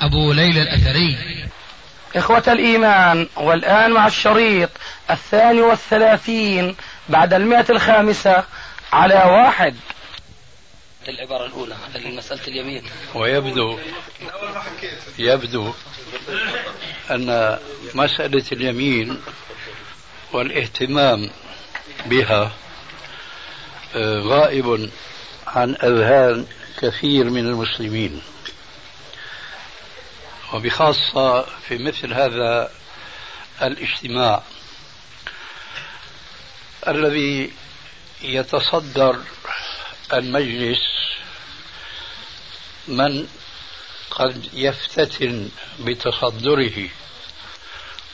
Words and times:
أبو 0.00 0.32
ليلى 0.32 0.62
الأثري. 0.62 1.18
إخوة 2.16 2.42
الإيمان 2.48 3.28
والآن 3.36 3.90
مع 3.90 4.06
الشريط 4.06 4.70
الثاني 5.10 5.60
والثلاثين 5.60 6.76
بعد 7.08 7.34
المئة 7.34 7.66
الخامسة 7.70 8.44
على 8.92 9.14
واحد. 9.14 9.76
العبارة 11.08 11.46
الأولى 11.46 11.76
مسألة 12.06 12.46
اليمين. 12.48 12.82
ويبدو 13.14 13.78
يبدو 15.18 15.72
أن 17.10 17.58
مسألة 17.94 18.44
اليمين 18.52 19.20
والاهتمام 20.32 21.30
بها 22.06 22.52
آه، 23.96 24.18
غائب 24.18 24.90
عن 25.46 25.74
أذهان 25.82 26.46
كثير 26.80 27.30
من 27.30 27.46
المسلمين. 27.46 28.20
وبخاصة 30.52 31.42
في 31.42 31.78
مثل 31.78 32.14
هذا 32.14 32.70
الاجتماع 33.62 34.42
الذي 36.88 37.52
يتصدر 38.22 39.18
المجلس 40.12 40.78
من 42.88 43.28
قد 44.10 44.48
يفتتن 44.52 45.48
بتصدره 45.80 46.88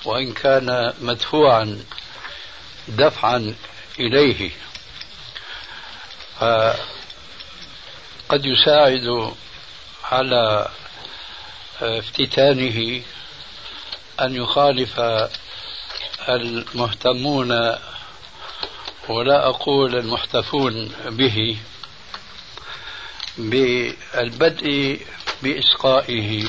وإن 0.05 0.33
كان 0.33 0.94
مدفوعا 1.00 1.84
دفعا 2.89 3.55
إليه. 3.98 4.50
قد 8.28 8.44
يساعد 8.47 9.34
على 10.05 10.69
افتتانه 11.83 13.03
أن 14.20 14.34
يخالف 14.34 15.00
المهتمون 16.28 17.50
ولا 19.08 19.48
أقول 19.48 19.97
المحتفون 19.97 20.92
به 21.06 21.58
بالبدء 23.39 25.00
بإسقائه 25.42 26.44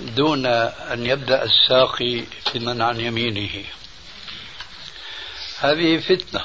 دون 0.00 0.46
أن 0.46 1.06
يبدأ 1.06 1.42
الساقي 1.42 2.24
من 2.54 2.82
عن 2.82 3.00
يمينه. 3.00 3.64
هذه 5.60 5.98
فتنة 5.98 6.44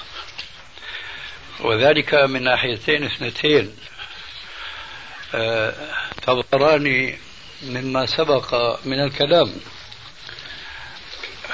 وذلك 1.60 2.14
من 2.14 2.44
ناحيتين 2.44 3.04
اثنتين. 3.04 3.76
أه 5.34 5.74
تظهران 6.22 7.18
مما 7.64 8.06
سبق 8.06 8.80
من 8.86 9.00
الكلام. 9.00 9.54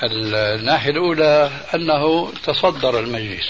الناحية 0.03 0.91
الأولى 0.91 1.51
أنه 1.75 2.33
تصدر 2.43 2.99
المجلس 2.99 3.49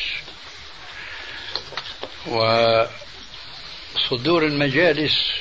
وصدور 3.95 4.45
المجالس 4.45 5.31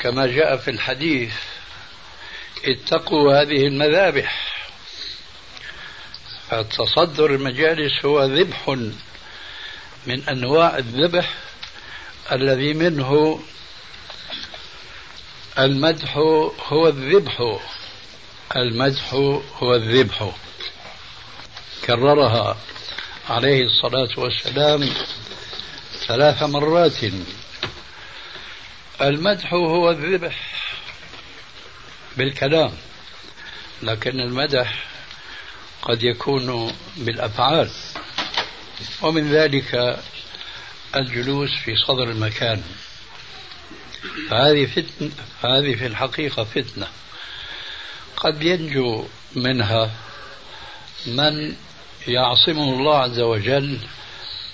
كما 0.00 0.26
جاء 0.26 0.56
في 0.56 0.70
الحديث 0.70 1.34
اتقوا 2.64 3.42
هذه 3.42 3.66
المذابح. 3.66 4.50
فتصدر 6.50 7.26
المجالس 7.26 8.04
هو 8.04 8.24
ذبح 8.24 8.68
من 10.06 10.28
أنواع 10.28 10.78
الذبح 10.78 11.34
الذي 12.32 12.74
منه 12.74 13.42
المدح 15.58 16.16
هو 16.68 16.88
الذبح. 16.88 17.60
المدح 18.56 19.14
هو 19.58 19.74
الذبح. 19.74 20.30
كررها 21.84 22.56
عليه 23.30 23.62
الصلاة 23.64 24.08
والسلام 24.16 24.88
ثلاث 26.06 26.42
مرات. 26.42 26.96
المدح 29.00 29.52
هو 29.54 29.90
الذبح 29.90 30.64
بالكلام 32.16 32.72
لكن 33.82 34.20
المدح 34.20 34.84
قد 35.82 36.02
يكون 36.02 36.74
بالأفعال. 36.96 37.70
ومن 39.02 39.32
ذلك 39.32 40.00
الجلوس 40.96 41.50
في 41.64 41.76
صدر 41.76 42.10
المكان. 42.10 42.62
فهذه 44.30 44.66
فتنة 44.66 45.10
هذه 45.42 45.74
في 45.74 45.86
الحقيقة 45.86 46.44
فتنة. 46.44 46.86
قد 48.16 48.42
ينجو 48.42 49.04
منها 49.36 49.90
من 51.06 51.54
يعصمه 52.08 52.72
الله 52.72 52.96
عز 52.96 53.20
وجل 53.20 53.78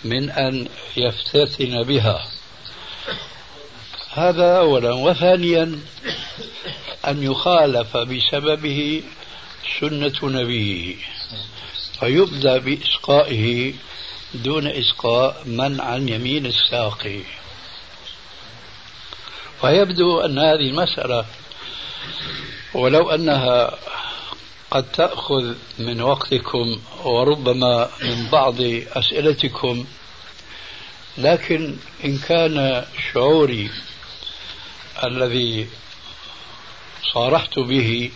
من 0.04 0.30
أن 0.30 0.68
يفتتن 0.96 1.82
بها. 1.82 2.28
هذا 4.12 4.58
أولا. 4.58 4.92
وثانيا 4.92 5.80
أن 7.06 7.22
يخالف 7.22 7.96
بسببه 7.96 9.02
سنة 9.80 10.14
نبيه 10.22 10.96
فيبدأ 12.00 12.58
بإسقائه 12.58 13.74
دون 14.34 14.66
إسقاء 14.66 15.42
من 15.46 15.80
عن 15.80 16.08
يمين 16.08 16.46
الساقي. 16.46 17.20
فيبدو 19.60 20.20
أن 20.20 20.38
هذه 20.38 20.70
المسألة 20.70 21.24
ولو 22.74 23.10
أنها 23.10 23.78
قد 24.70 24.92
تأخذ 24.92 25.54
من 25.78 26.00
وقتكم 26.00 26.80
وربما 27.04 27.90
من 28.02 28.28
بعض 28.32 28.56
أسئلتكم 28.96 29.84
لكن 31.18 31.76
إن 32.04 32.18
كان 32.18 32.84
شعوري 33.12 33.70
الذي 35.04 35.68
صارحت 37.12 37.58
به 37.58 38.10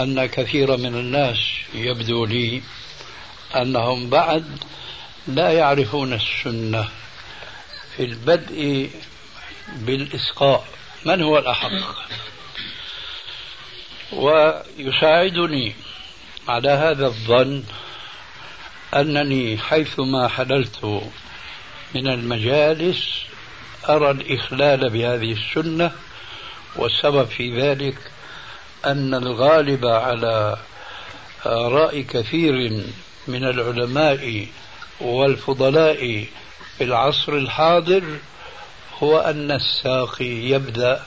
أن 0.00 0.26
كثير 0.26 0.76
من 0.76 0.94
الناس 0.94 1.38
يبدو 1.74 2.24
لي 2.24 2.62
أنهم 3.56 4.10
بعد 4.10 4.44
لا 5.26 5.52
يعرفون 5.52 6.12
السنة 6.12 6.88
في 7.96 8.04
البدء 8.04 8.90
بالإسقاء. 9.76 10.64
من 11.04 11.22
هو 11.22 11.38
الأحق؟ 11.38 11.70
ويساعدني 14.12 15.74
على 16.48 16.70
هذا 16.70 17.06
الظن 17.06 17.62
أنني 18.94 19.58
حيثما 19.58 20.28
حللت 20.28 21.02
من 21.94 22.08
المجالس 22.08 23.22
أرى 23.88 24.10
الإخلال 24.10 24.90
بهذه 24.90 25.32
السنة 25.32 25.92
والسبب 26.76 27.26
في 27.26 27.60
ذلك 27.60 27.98
أن 28.86 29.14
الغالب 29.14 29.86
على 29.86 30.56
آراء 31.46 32.00
كثير 32.00 32.82
من 33.28 33.44
العلماء 33.44 34.46
والفضلاء 35.00 36.26
في 36.78 36.84
العصر 36.84 37.32
الحاضر 37.32 38.18
هو 39.02 39.18
أن 39.18 39.50
الساقي 39.50 40.50
يبدأ 40.50 41.02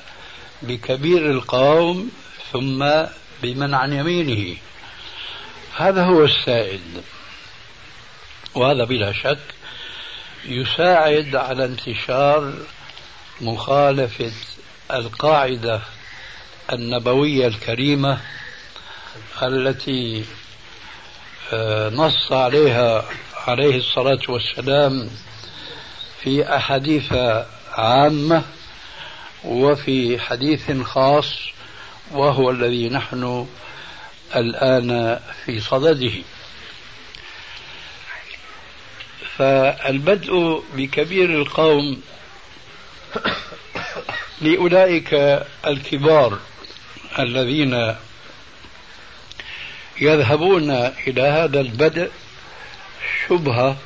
بكبير 0.61 1.31
القوم 1.31 2.11
ثم 2.51 2.85
بمن 3.43 3.73
عن 3.73 3.93
يمينه. 3.93 4.57
هذا 5.77 6.03
هو 6.03 6.23
السائد. 6.23 7.03
وهذا 8.55 8.83
بلا 8.83 9.13
شك 9.13 9.39
يساعد 10.45 11.35
على 11.35 11.65
انتشار 11.65 12.53
مخالفة 13.41 14.31
القاعدة 14.91 15.81
النبوية 16.73 17.47
الكريمة 17.47 18.19
التي 19.43 20.25
آه، 21.53 21.89
نص 21.89 22.31
عليها 22.31 23.05
عليه 23.47 23.77
الصلاة 23.77 24.19
والسلام 24.29 25.09
في 26.23 26.55
أحاديث 26.55 27.13
عامة 27.71 28.43
وفي 29.43 30.19
حديث 30.19 30.71
خاص 30.81 31.37
وهو 32.11 32.49
الذي 32.51 32.89
نحن 32.89 33.47
الآن 34.35 35.19
في 35.45 35.59
صدده. 35.59 36.13
فالبدء 39.37 40.63
بكبير 40.73 41.41
القوم 41.41 42.01
لأولئك 44.41 45.13
الكبار 45.67 46.39
الذين 47.19 47.95
يذهبون 50.01 50.71
إلى 51.07 51.21
هذا 51.21 51.59
البدء 51.59 52.11
شبهة 53.27 53.77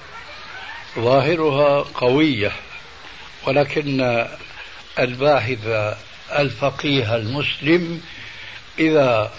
ظاهرها 0.99 1.81
قوية. 1.81 2.51
ولكن 3.45 4.27
الباحث 5.00 5.68
الفقيه 6.31 7.15
المسلم 7.15 8.01
إذا 8.80 9.33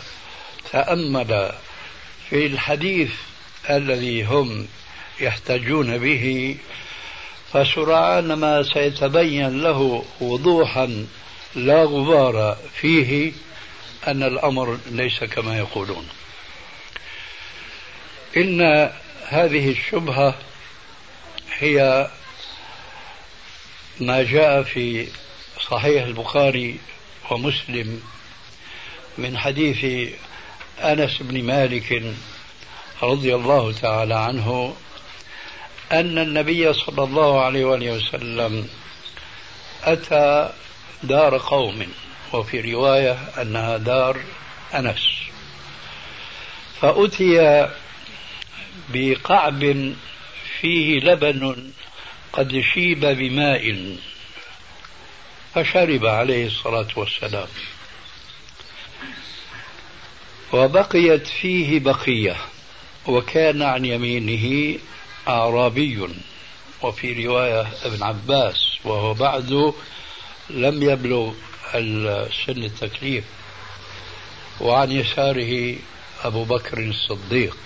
تأمل 0.72 1.52
في 2.30 2.46
الحديث 2.46 3.10
الذي 3.70 4.24
هم 4.24 4.68
يحتجون 5.20 5.98
به 5.98 6.56
فسرعان 7.52 8.32
ما 8.32 8.62
سيتبين 8.62 9.62
له 9.62 10.04
وضوحا 10.20 11.06
لا 11.54 11.84
غبار 11.84 12.56
فيه 12.80 13.32
أن 14.06 14.22
الأمر 14.22 14.78
ليس 14.90 15.24
كما 15.24 15.58
يقولون. 15.58 16.08
إن 18.36 18.90
هذه 19.28 19.70
الشبهة 19.70 20.34
هي 21.58 22.08
ما 24.00 24.22
جاء 24.22 24.62
في 24.62 25.08
صحيح 25.70 26.04
البخاري 26.04 26.78
ومسلم 27.30 28.02
من 29.18 29.38
حديث 29.38 30.10
أنس 30.80 31.22
بن 31.22 31.42
مالك 31.44 32.02
رضي 33.02 33.34
الله 33.34 33.72
تعالى 33.72 34.14
عنه 34.14 34.76
أن 35.92 36.18
النبي 36.18 36.72
صلى 36.72 37.04
الله 37.04 37.40
عليه 37.40 37.64
وآله 37.64 37.92
وسلم 37.92 38.68
أتى 39.84 40.52
دار 41.02 41.38
قوم 41.38 41.86
وفي 42.32 42.72
رواية 42.72 43.12
أنها 43.12 43.76
دار 43.76 44.20
أنس. 44.74 45.08
فأتي 46.80 47.68
بقعب 48.88 49.94
فيه 50.60 51.00
لبن 51.00 51.70
قد 52.36 52.60
شيب 52.74 53.00
بماء 53.00 53.96
فشرب 55.54 56.06
عليه 56.06 56.46
الصلاة 56.46 56.88
والسلام. 56.96 57.48
وبقيت 60.52 61.26
فيه 61.26 61.78
بقية 61.78 62.36
وكان 63.06 63.62
عن 63.62 63.84
يمينه 63.84 64.78
أعرابي. 65.28 66.08
وفي 66.82 67.26
رواية 67.26 67.66
ابن 67.84 68.02
عباس 68.02 68.78
وهو 68.84 69.14
بعد 69.14 69.72
لم 70.50 70.82
يبلغ 70.90 71.32
سن 72.46 72.62
التكليف. 72.64 73.24
وعن 74.60 74.92
يساره 74.92 75.76
أبو 76.24 76.44
بكر 76.44 76.78
الصديق. 76.78 77.56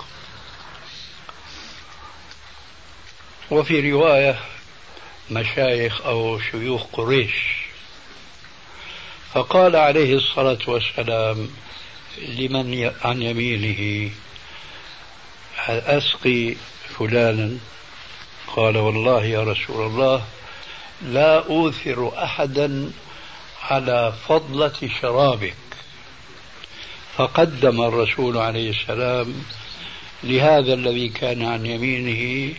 وفي 3.51 3.91
رواية 3.91 4.39
مشايخ 5.31 6.07
أو 6.07 6.39
شيوخ 6.41 6.83
قريش. 6.93 7.35
فقال 9.33 9.77
عليه 9.77 10.15
الصلاة 10.15 10.59
والسلام 10.67 11.51
لمن 12.19 12.91
عن 13.05 13.23
يمينه 13.23 14.11
أسقي 15.69 16.55
فلانا؟ 16.99 17.59
قال 18.57 18.77
والله 18.77 19.25
يا 19.25 19.43
رسول 19.43 19.87
الله 19.87 20.25
لا 21.03 21.47
أوثر 21.47 22.25
أحدا 22.25 22.91
على 23.63 24.13
فضلة 24.29 24.91
شرابك. 25.01 25.55
فقدم 27.17 27.83
الرسول 27.83 28.37
عليه 28.37 28.71
السلام 28.71 29.45
لهذا 30.23 30.75
الذي 30.75 31.09
كان 31.09 31.45
عن 31.45 31.67
يمينه 31.67 32.55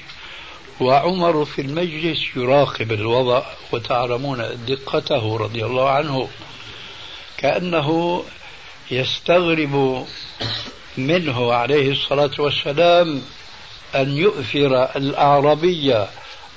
وعمر 0.80 1.46
في 1.46 1.62
المجلس 1.62 2.20
يراقب 2.36 2.92
الوضع 2.92 3.44
وتعلمون 3.72 4.66
دقته 4.68 5.38
رضي 5.38 5.66
الله 5.66 5.90
عنه. 5.90 6.30
كأنه 7.38 8.24
يستغرب 8.92 10.06
منه 10.98 11.54
عليه 11.54 11.92
الصلاة 11.92 12.32
والسلام 12.40 13.22
أن 13.96 14.18
يؤثر 14.18 14.84
الأعربية 14.96 16.08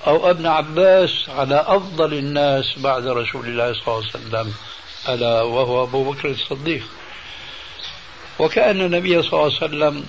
أو 0.07 0.31
ابن 0.31 0.47
عباس 0.47 1.29
على 1.29 1.65
أفضل 1.67 2.15
الناس 2.15 2.79
بعد 2.79 3.07
رسول 3.07 3.47
الله 3.47 3.73
صلى 3.73 3.83
الله 3.89 3.97
عليه 3.97 4.07
وسلم 4.07 4.55
ألا 5.09 5.43
وهو 5.43 5.83
أبو 5.83 6.13
بكر 6.13 6.31
الصديق. 6.31 6.83
وكأن 8.39 8.81
النبي 8.81 9.23
صلى 9.23 9.33
الله 9.33 9.45
عليه 9.45 9.55
وسلم 9.57 10.05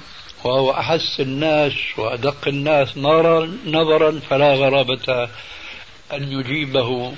وهو 0.45 0.71
أحس 0.71 1.19
الناس 1.19 1.73
وأدق 1.97 2.47
الناس 2.47 2.97
نظرا 2.97 3.57
نظرا 3.65 4.19
فلا 4.29 4.53
غرابة 4.53 5.29
أن 6.13 6.31
يجيبه 6.31 7.13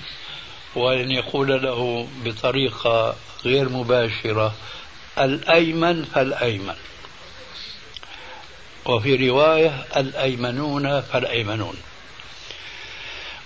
وأن 0.76 1.12
يقول 1.12 1.64
له 1.64 2.08
بطريقة 2.26 3.16
غير 3.46 3.70
مباشرة 3.70 4.54
الأيمن 5.20 6.04
فالأيمن. 6.04 6.76
وفي 8.86 9.30
رواية 9.30 9.86
الأيمنون 9.98 11.02
فالأيمنون. 11.02 11.76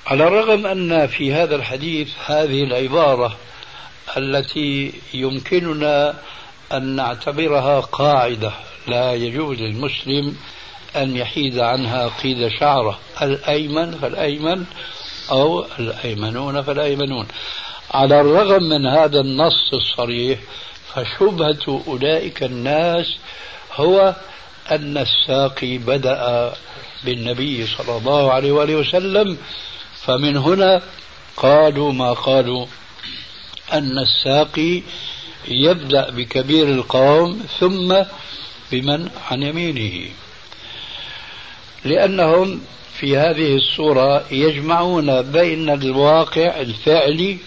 على 0.07 0.27
الرغم 0.27 0.65
أن 0.65 1.07
في 1.07 1.33
هذا 1.33 1.55
الحديث 1.55 2.09
هذه 2.25 2.63
العبارة 2.63 3.37
التي 4.17 4.93
يمكننا 5.13 6.15
أن 6.71 6.95
نعتبرها 6.95 7.79
قاعدة 7.79 8.53
لا 8.87 9.13
يجوز 9.13 9.57
للمسلم 9.57 10.35
أن 10.95 11.17
يحيد 11.17 11.59
عنها 11.59 12.07
قيد 12.23 12.47
شعره 12.59 12.99
الأيمن 13.21 13.91
فالأيمن 13.91 14.65
أو 15.31 15.65
الأيمنون 15.79 16.61
فالأيمنون. 16.61 17.27
على 17.91 18.21
الرغم 18.21 18.63
من 18.63 18.85
هذا 18.85 19.19
النص 19.19 19.73
الصريح 19.73 20.39
فشبهة 20.93 21.83
أولئك 21.87 22.43
الناس 22.43 23.15
هو 23.75 24.15
أن 24.71 24.97
الساقي 24.97 25.77
بدأ 25.77 26.53
بالنبي 27.03 27.67
صلى 27.67 27.97
الله 27.97 28.31
عليه 28.31 28.51
وآله 28.51 28.75
وسلم 28.75 29.37
فمن 29.95 30.37
هنا 30.37 30.81
قالوا 31.37 31.91
ما 31.91 32.13
قالوا 32.13 32.65
أن 33.73 33.99
الساقي 33.99 34.81
يبدأ 35.47 36.09
بكبير 36.09 36.67
القوم 36.67 37.45
ثم 37.59 37.95
بمن؟ 38.71 39.09
عن 39.31 39.43
يمينه. 39.43 40.09
لأنهم 41.85 42.61
في 42.99 43.17
هذه 43.17 43.55
الصورة 43.55 44.25
يجمعون 44.31 45.21
بين 45.21 45.69
الواقع 45.69 46.59
الفعلي 46.61 47.37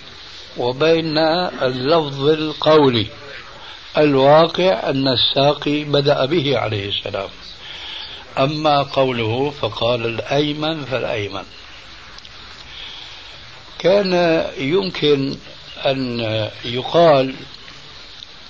وبين 0.57 1.19
اللفظ 1.63 2.29
القولي. 2.29 3.07
الواقع 3.99 4.91
أن 4.91 5.09
الساقي 5.09 5.85
بدأ 5.85 6.25
به 6.25 6.59
عليه 6.59 6.89
السلام. 6.89 7.29
أما 8.39 8.83
قوله 8.83 9.51
فقال 9.51 10.07
الأيمن 10.07 10.85
فالأيمن. 10.85 11.45
كان 13.79 14.45
يمكن 14.59 15.37
أن 15.87 16.21
يقال 16.65 17.35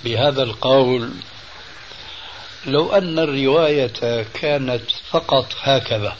بهذا 0.03 0.43
القول 0.43 1.09
لو 2.67 2.93
أن 2.93 3.19
الرواية 3.19 4.25
كانت 4.33 4.91
فقط 5.11 5.47
هكذا. 5.61 6.15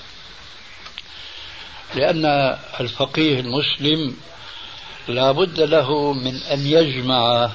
لأن 1.95 2.25
الفقيه 2.79 3.39
المسلم 3.39 4.17
لا 5.07 5.31
بد 5.31 5.59
له 5.59 6.13
من 6.13 6.35
أن 6.35 6.67
يجمع 6.67 7.51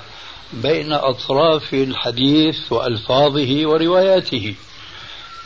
بين 0.53 0.93
أطراف 0.93 1.75
الحديث 1.75 2.73
وألفاظه 2.73 3.67
ورواياته. 3.67 4.55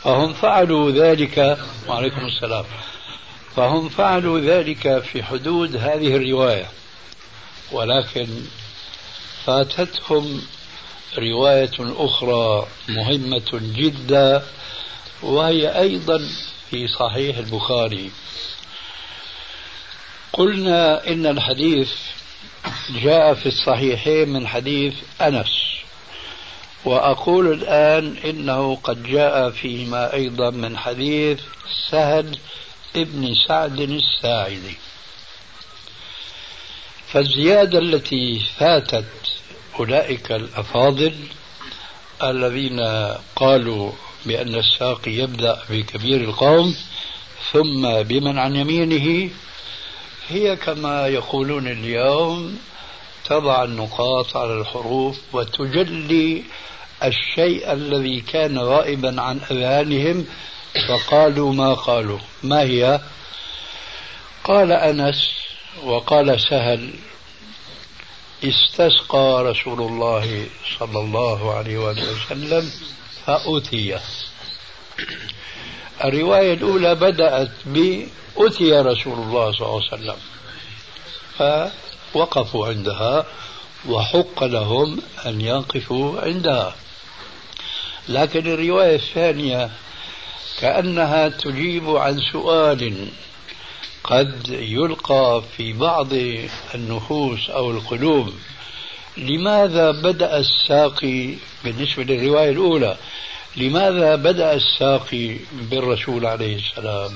فهم 0.03 0.33
فعلوا 0.33 0.91
ذلك 0.91 1.57
وعليكم 1.87 2.25
السلام. 2.25 2.65
فهم 3.55 3.89
فعلوا 3.89 4.39
ذلك 4.39 5.03
في 5.03 5.23
حدود 5.23 5.75
هذه 5.75 6.15
الرواية. 6.15 6.69
ولكن 7.71 8.27
فاتتهم 9.45 10.41
رواية 11.19 11.71
أخرى 11.79 12.67
مهمة 12.89 13.51
جدا 13.53 14.43
وهي 15.21 15.79
أيضا 15.79 16.21
في 16.69 16.87
صحيح 16.87 17.37
البخاري. 17.37 18.11
قلنا 20.33 21.07
إن 21.07 21.25
الحديث 21.25 21.91
جاء 22.89 23.33
في 23.33 23.45
الصحيحين 23.45 24.29
من 24.29 24.47
حديث 24.47 24.93
أنس 25.21 25.65
وأقول 26.85 27.53
الآن 27.53 28.17
إنه 28.25 28.75
قد 28.75 29.03
جاء 29.03 29.49
فيما 29.49 30.13
أيضا 30.13 30.49
من 30.49 30.77
حديث 30.77 31.39
سهل 31.89 32.37
ابن 32.95 33.35
سعد 33.47 33.79
الساعدي. 33.79 34.77
فالزيادة 37.07 37.79
التي 37.79 38.45
فاتت 38.57 39.05
أولئك 39.79 40.31
الأفاضل 40.31 41.13
الذين 42.23 42.79
قالوا 43.35 43.91
بأن 44.25 44.55
الساقي 44.55 45.11
يبدأ 45.11 45.59
بكبير 45.69 46.21
القوم 46.21 46.75
ثم 47.51 48.01
بمن 48.01 48.37
عن 48.37 48.55
يمينه. 48.55 49.29
هي 50.27 50.55
كما 50.55 51.07
يقولون 51.07 51.67
اليوم 51.67 52.59
تضع 53.25 53.63
النقاط 53.63 54.37
على 54.37 54.59
الحروف 54.61 55.19
وتجلي 55.33 56.43
الشيء 57.03 57.73
الذي 57.73 58.21
كان 58.21 58.57
غائبا 58.59 59.21
عن 59.21 59.39
أذهانهم 59.51 60.25
فقالوا 60.87 61.53
ما 61.53 61.73
قالوا. 61.73 62.19
ما 62.43 62.61
هي؟ 62.61 62.99
قال 64.43 64.71
أنس 64.71 65.31
وقال 65.83 66.41
سهل 66.49 66.89
استسقى 68.43 69.43
رسول 69.43 69.81
الله 69.81 70.47
صلى 70.79 70.99
الله 70.99 71.53
عليه 71.53 71.77
وسلم 71.77 72.71
فأتي. 73.25 73.99
الرواية 76.03 76.53
الأولى 76.53 76.95
بدأت 76.95 77.51
بأتي 77.65 78.71
رسول 78.71 79.13
الله 79.13 79.51
صلى 79.51 79.67
الله 79.67 79.81
عليه 79.91 79.93
وسلم. 79.93 80.19
فوقفوا 82.13 82.67
عندها 82.67 83.25
وحق 83.89 84.43
لهم 84.43 85.01
أن 85.25 85.41
يقفوا 85.41 86.21
عندها. 86.21 86.75
لكن 88.09 88.47
الرواية 88.47 88.95
الثانية 88.95 89.69
كأنها 90.59 91.29
تجيب 91.29 91.89
عن 91.89 92.19
سؤال 92.31 93.07
قد 94.05 94.47
يلقى 94.49 95.43
في 95.57 95.73
بعض 95.73 96.07
النفوس 96.75 97.49
أو 97.49 97.71
القلوب. 97.71 98.33
لماذا 99.17 99.91
بدأ 99.91 100.37
الساقي 100.37 101.33
بالنسبة 101.63 102.03
للرواية 102.03 102.49
الأولى؟ 102.49 102.97
لماذا 103.57 104.15
بدأ 104.15 104.53
الساقي 104.53 105.37
بالرسول 105.51 106.25
عليه 106.25 106.55
السلام؟ 106.55 107.11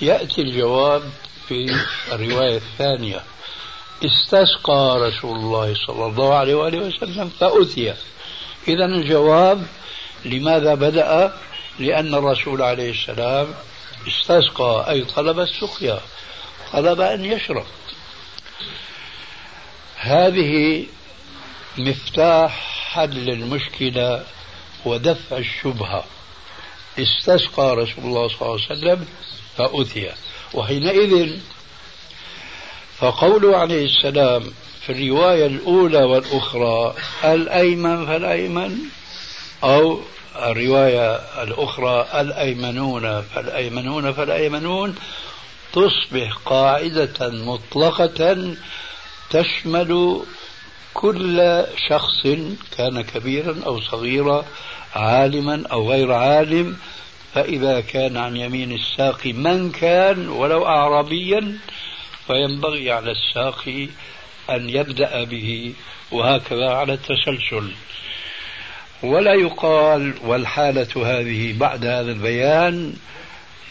يأتي 0.00 0.40
الجواب 0.40 1.02
في 1.48 1.76
الرواية 2.12 2.56
الثانية. 2.56 3.22
استسقى 4.04 4.98
رسول 5.00 5.36
الله 5.36 5.74
صلى 5.86 6.06
الله 6.06 6.34
عليه 6.34 6.54
وآله 6.54 6.78
وسلم 6.78 7.28
فأتي. 7.40 7.94
إذا 8.68 8.84
الجواب 8.84 9.66
لماذا 10.24 10.74
بدأ؟ 10.74 11.32
لأن 11.78 12.14
الرسول 12.14 12.62
عليه 12.62 12.90
السلام 12.90 13.54
استسقى 14.08 14.86
أي 14.90 15.04
طلب 15.04 15.40
السقيا 15.40 16.00
طلب 16.72 17.00
أن 17.00 17.24
يشرب. 17.24 17.66
هذه 19.96 20.86
مفتاح 21.78 22.50
حل 22.92 23.30
المشكلة 23.30 24.24
ودفع 24.84 25.36
الشبهة. 25.36 26.04
استسقى 26.98 27.76
رسول 27.76 28.04
الله 28.04 28.28
صلى 28.28 28.42
الله 28.42 28.52
عليه 28.52 28.78
وسلم 28.78 29.06
فأتي. 29.56 30.12
وحينئذ 30.54 31.38
فقوله 32.98 33.56
عليه 33.56 33.84
السلام 33.84 34.52
في 34.86 34.92
الرواية 34.92 35.46
الأولى 35.46 36.02
والأخرى 36.04 36.94
الأيمن 37.24 38.06
فالأيمن 38.06 38.78
أو 39.64 40.00
الرواية 40.36 41.14
الأخرى 41.42 42.06
الأيمنون 42.20 43.22
فالأيمنون 43.22 44.12
فالأيمنون 44.12 44.94
تصبح 45.72 46.32
قاعدة 46.44 47.30
مطلقة 47.30 48.54
تشمل 49.30 50.22
كل 50.94 51.64
شخص 51.88 52.22
كان 52.76 53.00
كبيرا 53.02 53.60
أو 53.66 53.80
صغيرا 53.80 54.44
عالما 54.94 55.64
أو 55.72 55.90
غير 55.90 56.12
عالم. 56.12 56.76
فإذا 57.34 57.80
كان 57.80 58.16
عن 58.16 58.36
يمين 58.36 58.72
الساقي 58.72 59.32
من 59.32 59.70
كان 59.70 60.28
ولو 60.28 60.66
أعرابيا 60.66 61.58
فينبغي 62.26 62.90
على 62.90 63.10
الساقي 63.10 63.88
أن 64.50 64.70
يبدأ 64.70 65.24
به 65.24 65.74
وهكذا 66.10 66.70
على 66.70 66.92
التسلسل. 66.92 67.72
ولا 69.02 69.34
يقال 69.34 70.14
والحالة 70.24 70.88
هذه 70.96 71.58
بعد 71.58 71.86
هذا 71.86 72.12
البيان 72.12 72.94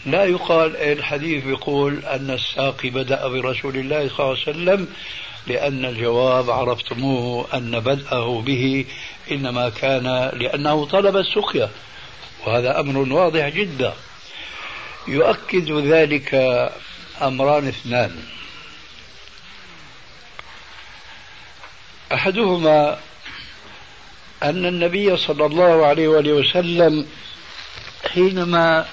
لا 0.06 0.24
يقال 0.24 0.76
الحديث 0.76 1.46
يقول 1.46 2.04
أن 2.04 2.30
الساقي 2.30 2.90
بدأ 2.90 3.28
برسول 3.28 3.76
الله 3.76 4.08
صلى 4.08 4.18
الله 4.18 4.38
عليه 4.46 4.50
وسلم 4.50 4.88
لأن 5.46 5.84
الجواب 5.84 6.50
عرفتموه 6.50 7.46
أن 7.54 7.80
بدأه 7.80 8.40
به 8.40 8.84
إنما 9.30 9.68
كان 9.68 10.30
لأنه 10.32 10.86
طلب 10.86 11.16
السقيا 11.16 11.70
وهذا 12.46 12.80
أمر 12.80 13.12
واضح 13.12 13.48
جدا. 13.48 13.94
يؤكد 15.08 15.72
ذلك 15.72 16.34
أمران 17.22 17.68
اثنان. 17.68 18.16
أحدهما 22.12 22.98
أن 24.42 24.66
النبي 24.66 25.16
صلى 25.16 25.46
الله 25.46 25.86
عليه 25.86 26.08
وآله 26.08 26.32
وسلم 26.32 27.06
حينما 28.12 28.88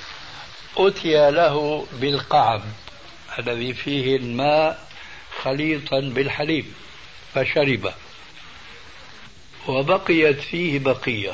أتي 0.77 1.31
له 1.31 1.85
بالقعب 2.01 2.61
الذي 3.39 3.73
فيه 3.73 4.15
الماء 4.15 4.87
خليطا 5.41 5.99
بالحليب 5.99 6.65
فشرب. 7.33 7.93
وبقيت 9.67 10.39
فيه 10.39 10.79
بقية. 10.79 11.33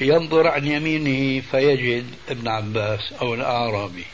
ينظر 0.00 0.46
عن 0.46 0.66
يمينه 0.66 1.40
فيجد 1.50 2.06
ابن 2.28 2.48
عباس 2.48 3.12
أو 3.20 3.34
الأعرابي 3.34 4.06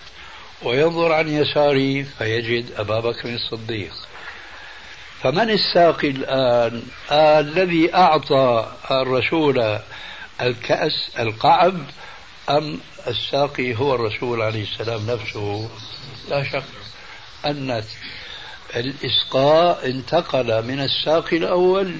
وينظر 0.62 1.12
عن 1.12 1.28
يساره 1.28 2.02
فيجد 2.02 2.72
أبا 2.76 3.00
بكر 3.00 3.34
الصديق. 3.34 3.94
فمن 5.24 5.50
الساقي 5.50 6.10
الآن؟ 6.10 6.82
آه 7.10 7.40
الذي 7.40 7.94
أعطى 7.94 8.72
الرسول 8.90 9.78
الكأس 10.40 11.10
القعب 11.18 11.74
أم 12.50 12.80
الساقي 13.06 13.74
هو 13.74 13.94
الرسول 13.94 14.42
عليه 14.42 14.62
السلام 14.62 15.10
نفسه؟ 15.10 15.70
لا 16.30 16.44
شك 16.44 16.64
أن 17.46 17.82
الإسقاء 18.76 19.90
انتقل 19.90 20.64
من 20.64 20.80
الساقي 20.80 21.36
الأول 21.36 21.94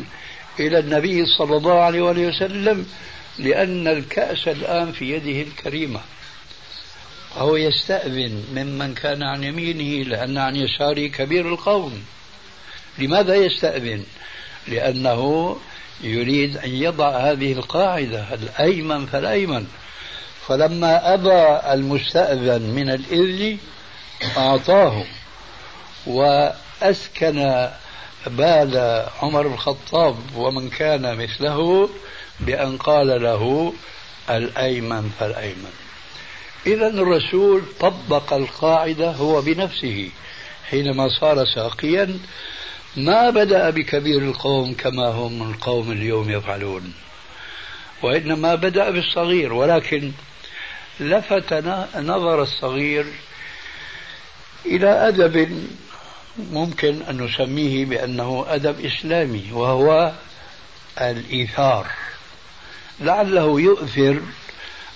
إلى 0.61 0.79
النبي 0.79 1.27
صلى 1.39 1.57
الله 1.57 1.81
عليه 1.81 2.03
وسلم 2.29 2.87
لأن 3.39 3.89
الكأس 3.89 4.49
الآن 4.49 4.93
في 4.93 5.11
يده 5.11 5.49
الكريمة. 5.49 6.01
هو 7.37 7.57
يستأذن 7.57 8.45
ممن 8.55 8.95
كان 8.95 9.23
عن 9.23 9.45
يمينه 9.45 10.09
لأن 10.09 10.39
عن 10.39 10.57
يساره 10.57 11.07
كبير 11.07 11.49
القوم. 11.49 12.05
لماذا 12.99 13.35
يستأذن؟ 13.35 14.05
لأنه 14.69 15.57
يريد 16.01 16.57
أن 16.57 16.71
يضع 16.71 17.17
هذه 17.17 17.53
القاعدة 17.53 18.35
الأيمن 18.35 19.07
فالأيمن. 19.07 19.67
فلما 20.47 21.15
أبى 21.15 21.73
المستأذن 21.75 22.63
من 22.63 22.91
الإذن 22.91 23.59
أعطاه 24.37 25.05
وأسكن 26.07 27.69
بال 28.27 29.07
عمر 29.23 29.47
الخطاب 29.47 30.17
ومن 30.37 30.71
كان 30.71 31.17
مثله 31.17 31.89
بأن 32.41 32.77
قال 32.77 33.23
له 33.23 33.73
الأيمن 34.31 35.11
فالأيمن. 35.21 35.73
إذا 36.67 36.87
الرسول 36.87 37.63
طبق 37.81 38.33
القاعدة 38.33 39.11
هو 39.11 39.41
بنفسه 39.41 40.11
حينما 40.71 41.09
صار 41.21 41.45
ساقيا 41.55 42.19
ما 42.97 43.31
بدأ 43.31 43.71
بكبير 43.71 44.23
القوم 44.23 44.75
كما 44.75 45.09
هم 45.09 45.51
القوم 45.51 45.93
اليوم 45.93 46.31
يفعلون. 46.31 46.95
وإنما 48.03 48.55
بدأ 48.55 48.91
بالصغير 48.91 49.53
ولكن 49.53 50.13
لفت 51.01 51.53
نظر 51.97 52.43
الصغير 52.43 53.07
إلى 54.67 55.09
أدب 55.09 55.69
ممكن 56.39 57.03
أن 57.03 57.23
نسميه 57.23 57.85
بأنه 57.85 58.47
أدب 58.49 58.85
إسلامي 58.85 59.45
وهو 59.53 60.13
الإيثار. 61.01 61.87
لعله 63.01 63.61
يؤثر 63.61 64.23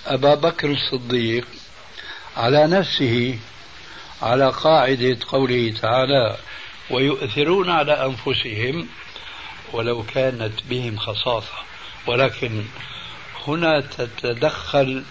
أبا 0.07 0.35
بكر 0.35 0.71
الصديق 0.71 1.47
على 2.37 2.67
نفسه 2.67 3.39
على 4.21 4.49
قاعدة 4.49 5.17
قوله 5.27 5.73
تعالى 5.81 6.37
ويؤثرون 6.91 7.69
على 7.69 8.05
أنفسهم 8.05 8.87
ولو 9.73 10.03
كانت 10.03 10.53
بهم 10.69 10.97
خصاصة. 10.97 11.53
ولكن 12.07 12.63
هنا 13.47 13.81
تتدخل 13.81 15.03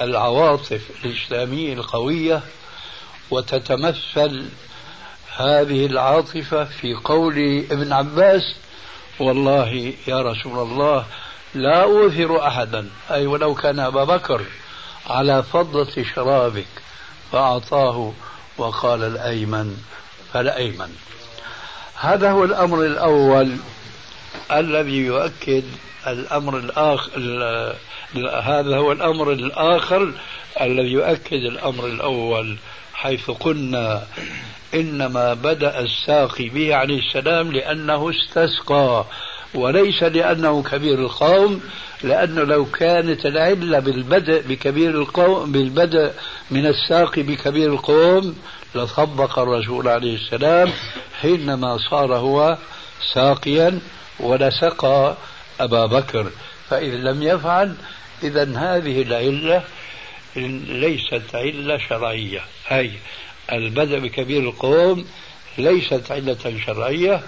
العواطف 0.00 1.04
الإسلامية 1.04 1.72
القوية 1.72 2.42
وتتمثل 3.30 4.48
هذه 5.36 5.86
العاطفة 5.86 6.64
في 6.64 6.94
قول 6.94 7.64
ابن 7.70 7.92
عباس 7.92 8.42
والله 9.20 9.94
يا 10.06 10.22
رسول 10.22 10.58
الله 10.58 11.06
لا 11.54 11.82
أوثر 11.82 12.46
أحدا 12.46 12.90
أي 13.10 13.26
ولو 13.26 13.54
كان 13.54 13.78
أبا 13.78 14.04
بكر 14.04 14.44
على 15.06 15.42
فضة 15.42 16.04
شرابك 16.14 16.66
فأعطاه 17.32 18.12
وقال 18.58 19.04
الأيمن 19.04 19.76
فالأيمن 20.32 20.88
هذا 21.94 22.30
هو 22.30 22.44
الأمر 22.44 22.82
الأول 22.82 23.56
الذي 24.52 24.96
يؤكد 24.96 25.64
الأمر 26.06 26.58
الآخر 26.58 27.20
هذا 28.42 28.76
هو 28.76 28.92
الأمر 28.92 29.32
الآخر 29.32 30.12
الذي 30.60 30.88
يؤكد 30.88 31.42
الأمر 31.44 31.86
الأول 31.86 32.56
حيث 32.94 33.30
قلنا 33.30 34.06
إنما 34.74 35.34
بدأ 35.34 35.80
الساقي 35.80 36.48
به 36.48 36.74
عليه 36.74 36.98
السلام 36.98 37.52
لأنه 37.52 38.10
استسقى 38.10 39.04
وليس 39.54 40.02
لأنه 40.02 40.62
كبير 40.62 40.98
القوم 40.98 41.60
لأنه 42.02 42.42
لو 42.42 42.64
كانت 42.64 43.26
العلة 43.26 43.78
بالبدء 43.78 44.42
بكبير 44.48 44.90
القوم 44.90 45.52
بالبدء 45.52 46.12
من 46.50 46.66
الساقي 46.66 47.22
بكبير 47.22 47.72
القوم 47.72 48.36
لطبق 48.74 49.38
الرسول 49.38 49.88
عليه 49.88 50.14
السلام 50.14 50.72
حينما 51.20 51.78
صار 51.90 52.14
هو 52.14 52.58
ساقيا 53.14 53.80
ولسقى 54.20 55.16
أبا 55.60 55.86
بكر. 55.86 56.30
فإذا 56.70 56.96
لم 56.96 57.22
يفعل 57.22 57.74
إذا 58.22 58.42
هذه 58.42 59.02
العلة 59.02 59.62
ليست 60.66 61.22
علة 61.34 61.78
شرعية. 61.88 62.40
أي 62.72 62.92
البدء 63.52 63.98
بكبير 63.98 64.42
القوم 64.42 65.06
ليست 65.58 66.12
علة 66.12 66.60
شرعية 66.66 67.20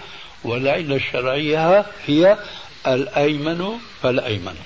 والعلة 0.44 0.96
الشرعية 0.96 1.86
هي 2.06 2.38
الأيمن 2.86 3.78
فالأيمن. 4.02 4.56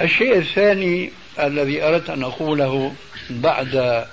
الشيء 0.00 0.38
الثاني 0.38 1.12
الذي 1.40 1.82
أردت 1.82 2.10
أن 2.10 2.22
أقوله 2.22 2.94
بعد 3.30 4.06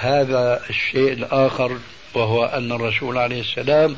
هذا 0.00 0.62
الشيء 0.70 1.12
الآخر 1.12 1.78
وهو 2.14 2.44
أن 2.44 2.72
الرسول 2.72 3.18
عليه 3.18 3.40
السلام 3.40 3.96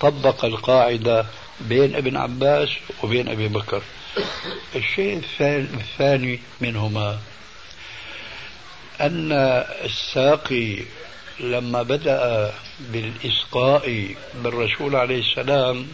طبق 0.00 0.44
القاعدة 0.44 1.26
بين 1.60 1.96
ابن 1.96 2.16
عباس 2.16 2.68
وبين 3.02 3.28
أبي 3.28 3.48
بكر. 3.48 3.82
الشيء 4.76 5.22
الثاني 5.40 6.40
منهما 6.60 7.18
أن 9.00 9.32
الساقي 9.84 10.78
لما 11.40 11.82
بدأ 11.82 12.52
بالإسقاء 12.80 14.14
بالرسول 14.34 14.96
عليه 14.96 15.20
السلام 15.20 15.86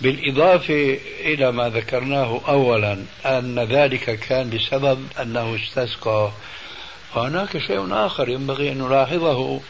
بالإضافة 0.00 0.98
إلى 1.20 1.52
ما 1.52 1.68
ذكرناه 1.68 2.40
أولا 2.48 3.04
أن 3.26 3.58
ذلك 3.58 4.18
كان 4.18 4.50
بسبب 4.50 5.06
أنه 5.20 5.56
استسقى. 5.56 6.32
وهناك 7.14 7.58
شيء 7.58 8.06
آخر 8.06 8.28
ينبغي 8.28 8.72
أن 8.72 8.78
نلاحظه 8.78 9.60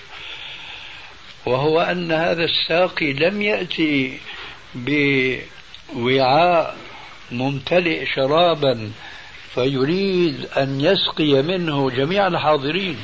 وهو 1.46 1.80
أن 1.80 2.12
هذا 2.12 2.44
الساقي 2.44 3.12
لم 3.12 3.42
يأتي 3.42 4.18
بوعاء 5.94 6.76
ممتلئ 7.32 8.06
شرابا 8.06 8.92
فيريد 9.54 10.46
أن 10.56 10.80
يسقي 10.80 11.42
منه 11.42 11.90
جميع 11.90 12.26
الحاضرين. 12.26 12.96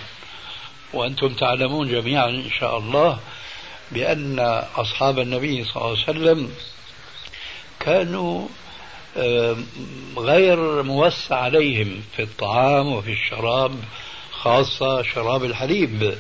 وأنتم 0.93 1.29
تعلمون 1.29 1.89
جميعا 1.89 2.29
إن 2.29 2.51
شاء 2.61 2.79
الله 2.79 3.19
بأن 3.93 4.39
أصحاب 4.77 5.19
النبي 5.19 5.65
صلى 5.65 5.77
الله 5.77 5.89
عليه 5.89 6.03
وسلم 6.03 6.51
كانوا 7.81 8.49
غير 10.17 10.83
موسع 10.83 11.37
عليهم 11.37 12.03
في 12.17 12.23
الطعام 12.23 12.93
وفي 12.93 13.13
الشراب. 13.13 13.77
خاصة 14.43 15.03
شراب 15.03 15.45
الحليب. 15.45 16.15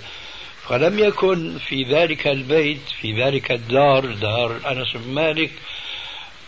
فلم 0.68 0.98
يكن 0.98 1.58
في 1.58 1.82
ذلك 1.84 2.26
البيت 2.26 2.80
في 3.00 3.22
ذلك 3.22 3.52
الدار 3.52 4.06
دار 4.06 4.60
أنس 4.66 4.96
بن 4.96 5.14
مالك 5.14 5.50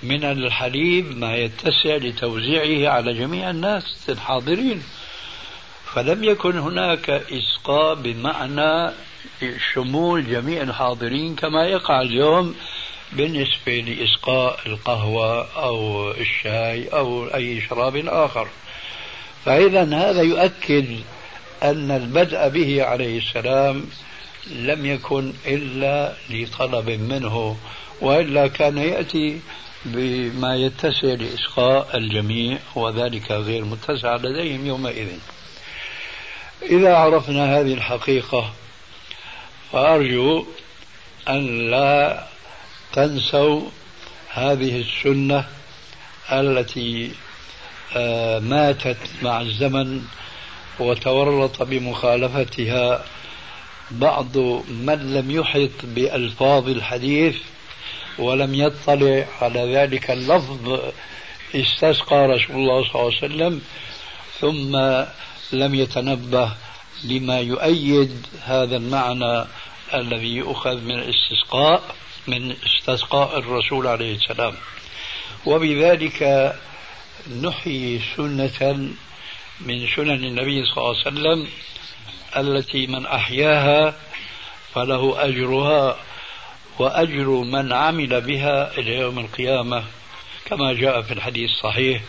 من 0.03 0.25
الحليب 0.25 1.17
ما 1.17 1.37
يتسع 1.37 1.97
لتوزيعه 1.97 2.93
على 2.93 3.15
جميع 3.15 3.51
الناس 3.51 4.07
الحاضرين. 4.09 4.83
فلم 5.95 6.25
يكن 6.25 6.59
هناك 6.59 7.11
إسقاء 7.11 7.95
بمعنى 7.95 8.93
شمول 9.73 10.31
جميع 10.31 10.63
الحاضرين 10.63 11.37
كما 11.37 11.67
يقع 11.67 12.01
اليوم 12.01 12.55
بالنسبة 13.13 13.81
لإسقاء 13.81 14.61
القهوة 14.67 15.49
أو 15.57 16.11
الشاي 16.11 16.89
أو 16.89 17.27
أي 17.35 17.61
شراب 17.61 17.97
آخر. 17.97 18.49
فإذا 19.45 19.83
هذا 19.83 20.23
يؤكد 20.23 21.01
أن 21.63 21.91
البدء 21.91 22.49
به 22.49 22.85
عليه 22.85 23.19
السلام 23.19 23.85
لم 24.47 24.87
يكن 24.87 25.33
إلا 25.47 26.13
لطلب 26.31 26.91
منه 26.91 27.57
وإلا 28.01 28.47
كان 28.47 28.79
يأتي 28.79 29.41
بما 29.85 30.57
يتسع 30.57 31.09
لإسقاء 31.09 31.97
الجميع 31.97 32.59
وذلك 32.75 33.31
غير 33.31 33.65
متسع 33.65 34.17
لديهم 34.17 34.67
يومئذ. 34.67 35.09
إذا 36.63 36.95
عرفنا 36.95 37.61
هذه 37.61 37.75
الحقيقة 37.75 38.53
فأرجو 39.73 40.47
أن 41.29 41.71
لا 41.71 42.27
تنسوا 42.93 43.63
هذه 44.29 44.81
السنة 44.81 45.45
التي 46.33 47.11
آه، 47.97 48.39
ماتت 48.39 48.97
مع 49.23 49.41
الزمن 49.41 50.03
وتورط 50.81 51.63
بمخالفتها 51.63 53.05
بعض 53.91 54.37
من 54.69 55.15
لم 55.15 55.31
يحط 55.31 55.85
بألفاظ 55.85 56.69
الحديث 56.69 57.37
ولم 58.19 58.55
يطلع 58.55 59.27
على 59.41 59.75
ذلك 59.75 60.11
اللفظ 60.11 60.81
استسقى 61.55 62.27
رسول 62.27 62.57
الله 62.57 62.85
صلى 62.85 62.95
الله 62.95 63.15
عليه 63.23 63.27
وسلم 63.27 63.61
ثم 64.41 64.77
لم 65.53 65.75
يتنبه 65.75 66.53
لما 67.05 67.41
يؤيد 67.41 68.27
هذا 68.45 68.77
المعنى 68.77 69.45
الذي 69.95 70.37
يؤخذ 70.37 70.81
من 70.81 70.99
الاستسقاء 70.99 71.83
من 72.27 72.55
استسقاء 72.67 73.39
الرسول 73.39 73.87
عليه 73.87 74.17
السلام. 74.17 74.55
وبذلك 75.47 76.53
نحيي 77.43 78.01
سنة 78.17 78.91
من 79.61 79.87
سنن 79.97 80.25
النبي 80.25 80.65
صلى 80.65 80.77
الله 80.77 80.97
عليه 80.97 81.01
وسلم 81.01 81.49
التي 82.37 82.87
من 82.87 83.07
أحياها 83.07 83.95
فله 84.75 85.25
أجرها 85.25 85.97
وأجر 86.79 87.29
من 87.29 87.73
عمل 87.73 88.21
بها 88.21 88.79
إلى 88.79 88.95
يوم 88.95 89.19
القيامة. 89.19 89.85
كما 90.45 90.73
جاء 90.73 91.03
في 91.03 91.15
الحديث 91.15 91.51
الصحيح 91.51 92.03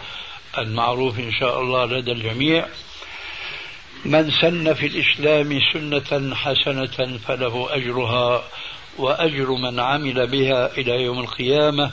المعروف 0.58 1.20
إن 1.20 1.32
شاء 1.32 1.62
الله 1.62 1.86
لدى 1.86 2.12
الجميع. 2.12 2.66
من 4.06 4.32
سن 4.32 4.74
في 4.74 4.86
الإسلام 4.86 5.60
سنة 5.74 6.36
حسنة 6.36 7.18
فله 7.28 7.68
أجرها 7.76 8.44
وأجر 8.98 9.52
من 9.52 9.80
عمل 9.80 10.28
بها 10.28 10.78
إلى 10.78 10.92
يوم 10.92 11.20
القيامة 11.20 11.92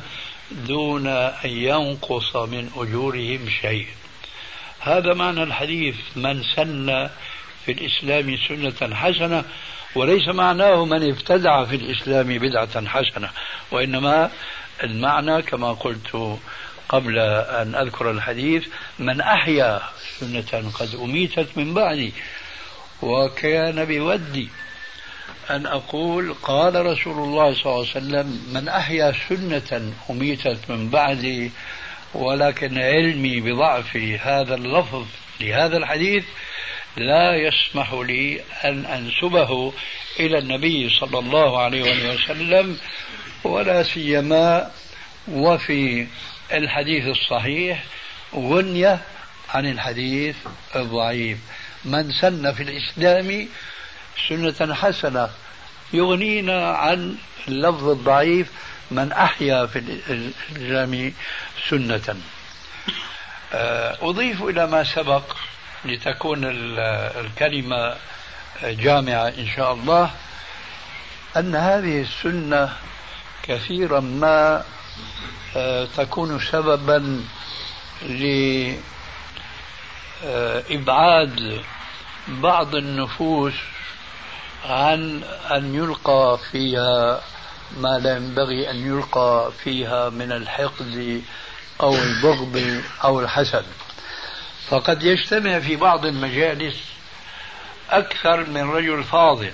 دون 0.51 1.07
أن 1.07 1.51
ينقص 1.51 2.37
من 2.37 2.71
أجورهم 2.77 3.49
شيء. 3.63 3.87
هذا 4.87 5.15
معنى 5.15 5.43
الحديث 5.43 5.97
من 6.17 6.43
سن 6.43 7.09
في 7.65 7.73
الإسلام 7.73 8.37
سنة 8.49 8.95
حسنة 8.95 9.45
وليس 9.95 10.29
معناه 10.29 10.85
من 10.85 11.11
ابتدع 11.11 11.65
في 11.65 11.77
الإسلام 11.77 12.39
بدعة 12.39 12.87
حسنة. 12.87 13.31
وإنما 13.71 14.31
المعنى 14.83 15.43
كما 15.43 15.73
قلت 15.73 16.39
قبل 16.89 17.19
أن 17.19 17.75
أذكر 17.75 18.11
الحديث 18.11 18.67
من 18.99 19.21
أحيا 19.21 19.81
سنة 20.21 20.71
قد 20.75 20.95
أميتت 20.95 21.49
من 21.59 21.75
بعدي 21.75 22.13
وكان 23.03 23.85
بودي. 23.85 24.49
أن 25.51 25.67
أقول 25.67 26.35
قال 26.43 26.87
رسول 26.87 27.19
الله 27.19 27.55
صلى 27.55 27.67
الله 27.67 27.79
عليه 27.79 28.07
وسلم 28.07 28.43
من 28.55 28.69
أحيا 28.69 29.13
سنة 29.29 29.93
أميتت 30.11 30.71
من 30.71 30.91
بعدي 30.91 31.51
ولكن 32.17 32.79
علمي 32.79 33.41
بضعف 33.41 33.97
هذا 33.97 34.55
اللفظ 34.55 35.07
لهذا 35.41 35.77
الحديث 35.77 36.25
لا 36.97 37.37
يسمح 37.37 37.93
لي 37.93 38.41
أن 38.65 38.87
أنسبه 38.87 39.73
إلى 40.21 40.39
النبي 40.39 40.91
صلى 40.91 41.19
الله 41.19 41.63
عليه 41.63 42.15
وسلم 42.15 42.79
ولا 43.45 43.83
سيما 43.83 44.71
وفي 45.29 46.07
الحديث 46.53 47.07
الصحيح 47.07 47.85
غنية 48.35 49.01
عن 49.55 49.67
الحديث 49.67 50.37
الضعيف. 50.77 51.39
من 51.85 52.13
سن 52.13 52.53
في 52.53 52.63
الإسلام 52.63 53.49
سنة 54.29 54.75
حسنة 54.75 55.31
يغنينا 55.93 56.69
عن 56.69 57.17
اللفظ 57.49 57.89
الضعيف 57.89 58.51
من 58.91 59.13
أحيا 59.13 59.67
في 59.67 59.79
الإسلام 59.79 61.13
سنة. 61.71 62.17
آه، 63.53 63.97
أضيف 64.03 64.43
إلى 64.43 64.67
ما 64.67 64.85
سبق 64.85 65.37
لتكون 65.85 66.41
الكلمة 66.45 67.97
جامعة 68.63 69.29
إن 69.29 69.49
شاء 69.57 69.73
الله 69.73 70.11
أن 71.37 71.55
هذه 71.55 72.01
السنة 72.01 72.77
كثيرا 73.43 74.01
ما 74.01 74.65
آه، 75.57 75.89
تكون 75.97 76.41
سببا 76.41 77.25
لإبعاد 80.23 81.63
بعض 82.29 82.75
النفوس 82.75 83.55
عن 84.65 85.23
أن 85.51 85.75
يلقى 85.75 86.39
فيها 86.53 87.21
ما 87.77 87.99
لا 87.99 88.17
ينبغي 88.17 88.71
أن 88.71 88.87
يلقى 88.87 89.53
فيها 89.65 90.09
من 90.09 90.33
الحقد 90.33 91.23
أو 91.81 91.95
البغض 91.95 92.83
أو 93.05 93.21
الحسد. 93.21 93.65
فقد 94.69 95.03
يجتمع 95.03 95.59
في 95.59 95.77
بعض 95.77 96.07
المجالس 96.07 96.77
أكثر 97.91 98.51
من 98.51 98.71
رجل 98.71 99.05
فاضل 99.05 99.53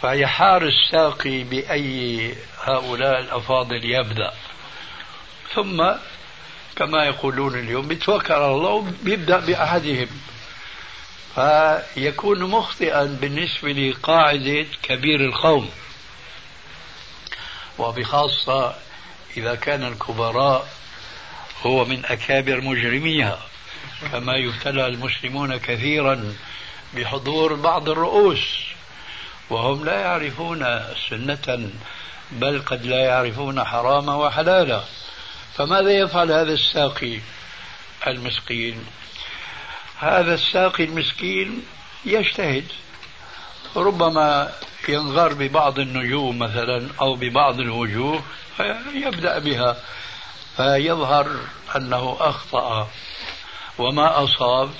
فيحار 0.00 0.62
الساقي 0.62 1.44
بأي 1.44 2.34
هؤلاء 2.64 3.20
الأفاضل 3.20 3.84
يبدأ. 3.84 4.32
ثم 5.54 5.84
كما 6.76 7.04
يقولون 7.04 7.58
اليوم 7.58 7.88
بيتوكل 7.88 8.32
على 8.32 8.46
الله 8.46 8.70
وبيبدأ 8.70 9.40
بأحدهم. 9.40 10.08
فيكون 11.34 12.44
مخطئا 12.44 13.04
بالنسبة 13.04 13.72
لقاعدة 13.72 14.66
كبير 14.82 15.20
القوم. 15.20 15.70
وبخاصة 17.78 18.74
إذا 19.36 19.54
كان 19.54 19.82
الكبراء 19.82 20.68
هو 21.66 21.84
من 21.84 22.04
أكابر 22.04 22.60
مجرميها 22.60 23.38
كما 24.12 24.36
يبتلى 24.36 24.86
المسلمون 24.86 25.56
كثيرا 25.56 26.34
بحضور 26.94 27.54
بعض 27.54 27.88
الرؤوس 27.88 28.58
وهم 29.50 29.84
لا 29.84 30.00
يعرفون 30.00 30.80
سنة 31.10 31.70
بل 32.32 32.62
قد 32.62 32.86
لا 32.86 33.04
يعرفون 33.04 33.64
حراما 33.64 34.14
وحلالا. 34.14 34.82
فماذا 35.54 35.90
يفعل 35.90 36.32
هذا 36.32 36.52
الساقي 36.52 37.18
المسكين 38.06 38.86
هذا 40.02 40.34
الساقي 40.34 40.84
المسكين 40.84 41.62
يجتهد. 42.04 42.64
ربما 43.76 44.52
ينغر 44.88 45.32
ببعض 45.32 45.78
النجوم 45.78 46.38
مثلا 46.38 46.88
أو 47.00 47.14
ببعض 47.14 47.60
الوجوه 47.60 48.22
فيبدأ 48.56 49.38
بها 49.38 49.76
فيظهر 50.56 51.36
أنه 51.76 52.16
أخطأ 52.20 52.88
وما 53.78 54.24
أصاب 54.24 54.70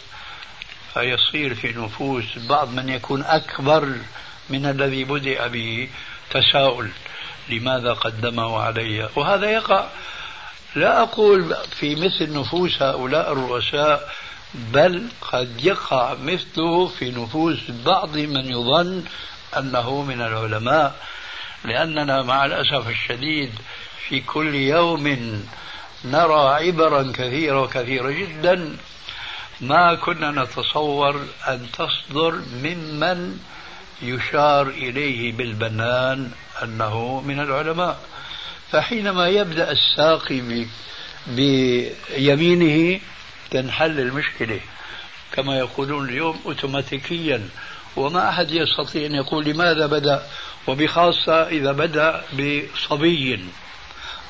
فيصير 0.95 1.55
في 1.55 1.73
نفوس 1.73 2.25
بعض 2.49 2.75
من 2.75 2.89
يكون 2.89 3.23
أكبر 3.23 3.93
من 4.51 4.67
الذي 4.67 5.05
بدأ 5.05 5.47
به 5.47 5.89
تساؤل 6.31 6.91
لماذا 7.49 7.93
قدمه 7.93 8.59
علي؟ 8.59 9.09
وهذا 9.17 9.51
يقع. 9.51 9.87
لا 10.75 11.03
أقول 11.03 11.57
في 11.81 11.95
مثل 11.95 12.33
نفوس 12.33 12.83
هؤلاء 12.83 13.33
الرؤساء 13.33 14.13
بل 14.55 15.09
قد 15.21 15.65
يقع 15.65 16.15
مثله 16.15 16.87
في 16.89 17.11
نفوس 17.11 17.59
بعض 17.87 18.17
من 18.17 18.45
يظن 18.51 19.05
أنه 19.59 20.03
من 20.03 20.21
العلماء 20.21 20.95
لأننا 21.65 22.23
مع 22.23 22.45
الأسف 22.45 22.89
الشديد 22.89 23.53
في 24.09 24.21
كل 24.21 24.55
يوم 24.55 25.07
نرى 26.05 26.49
عبرا 26.49 27.13
كثيرة 27.15 27.61
وكثيرة 27.63 28.11
جدا 28.11 28.77
ما 29.61 29.95
كنا 29.95 30.31
نتصور 30.43 31.27
أن 31.49 31.67
تصدر 31.73 32.43
ممن 32.63 33.39
يشار 34.03 34.69
إليه 34.69 35.33
بالبنان 35.33 36.31
أنه 36.63 37.21
من 37.21 37.41
العلماء. 37.41 38.01
فحينما 38.73 39.29
يبدأ 39.29 39.71
الساقي 39.71 40.67
بيمينه 41.27 43.01
تنحل 43.53 44.01
المشكلة. 44.01 44.61
كما 45.33 45.59
يقولون 45.59 46.09
اليوم 46.09 46.41
أوتوماتيكيا. 46.47 47.49
وما 47.97 48.29
أحد 48.29 48.51
يستطيع 48.51 49.07
أن 49.07 49.15
يقول 49.15 49.45
لماذا 49.45 49.87
بدأ 49.87 50.27
وبخاصة 50.67 51.49
إذا 51.49 51.73
بدأ 51.73 52.23
بصبي 52.33 53.45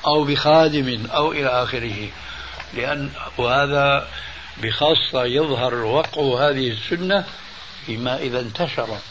أو 0.05 0.23
بخادم 0.23 1.05
أو 1.13 1.31
إلى 1.31 1.47
آخره. 1.47 2.09
لأن 2.73 3.09
وهذا 3.37 4.07
بخاصة 4.57 5.25
يظهر 5.25 5.75
وقع 5.75 6.49
هذه 6.49 6.71
السنة 6.71 7.25
فيما 7.85 8.17
إذا 8.17 8.39
انتشرت 8.39 9.03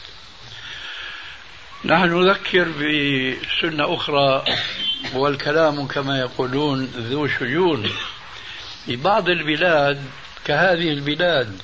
نحن 1.85 2.23
نذكر 2.23 2.69
بسنة 2.69 3.95
أخرى 3.95 4.45
والكلام 5.15 5.87
كما 5.87 6.19
يقولون 6.21 6.85
ذو 6.85 7.29
شجون 7.29 7.91
في 8.87 8.97
بعض 8.97 9.29
البلاد 9.29 10.05
كهذه 10.45 10.89
البلاد 10.89 11.63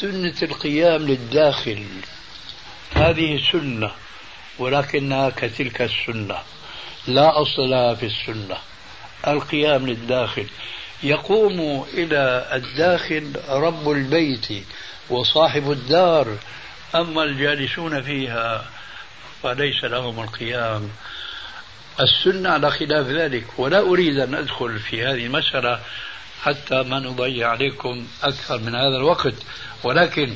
سنة 0.00 0.34
القيام 0.42 1.02
للداخل. 1.02 1.84
هذه 2.92 3.40
سنة 3.52 3.90
ولكنها 4.58 5.30
كتلك 5.30 5.82
السنة. 5.82 6.36
لا 7.06 7.42
أصل 7.42 7.62
لها 7.62 7.94
في 7.94 8.06
السنة. 8.06 8.56
القيام 9.26 9.86
للداخل. 9.86 10.46
يقوم 11.02 11.86
إلى 11.94 12.48
الداخل 12.52 13.32
رب 13.48 13.90
البيت 13.90 14.64
وصاحب 15.10 15.70
الدار 15.70 16.36
أما 16.94 17.22
الجالسون 17.22 18.02
فيها 18.02 18.64
فليس 19.42 19.84
لهم 19.84 20.20
القيام. 20.20 20.90
السنة 22.00 22.50
على 22.50 22.70
خلاف 22.70 23.06
ذلك. 23.06 23.58
ولا 23.58 23.80
أريد 23.80 24.18
أن 24.18 24.34
أدخل 24.34 24.78
في 24.78 25.02
هذه 25.02 25.26
المسألة. 25.26 25.80
حتى 26.42 26.82
ما 26.82 26.98
نضيع 26.98 27.48
عليكم 27.48 28.06
أكثر 28.22 28.58
من 28.58 28.74
هذا 28.74 28.96
الوقت. 28.96 29.34
ولكن 29.84 30.34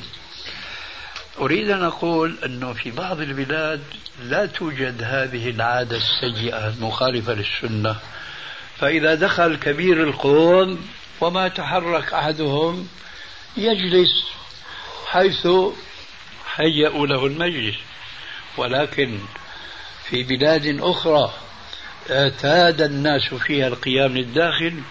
أريد 1.39 1.71
أن 1.71 1.83
أقول 1.83 2.39
أنه 2.45 2.73
في 2.73 2.91
بعض 2.91 3.21
البلاد 3.21 3.83
لا 4.23 4.47
توجد 4.47 5.03
هذه 5.03 5.51
العادة 5.51 5.97
السيئة 5.97 6.69
المخالفة 6.69 7.35
للسنة. 7.35 7.97
فإذا 8.79 9.15
دخل 9.15 9.57
كبير 9.57 10.03
القوم 10.03 10.89
وما 11.21 11.49
تحرك 11.49 12.13
أحدهم 12.13 12.89
يجلس 13.57 14.25
حيث 15.07 15.47
هيأوا 16.57 17.07
له 17.07 17.27
المجلس. 17.27 17.77
ولكن 18.57 19.19
في 20.05 20.23
بلاد 20.23 20.79
أخرى 20.81 21.33
اعتاد 22.11 22.81
الناس 22.81 23.35
فيها 23.35 23.69
القيام 23.69 24.17
للداخل 24.17 24.83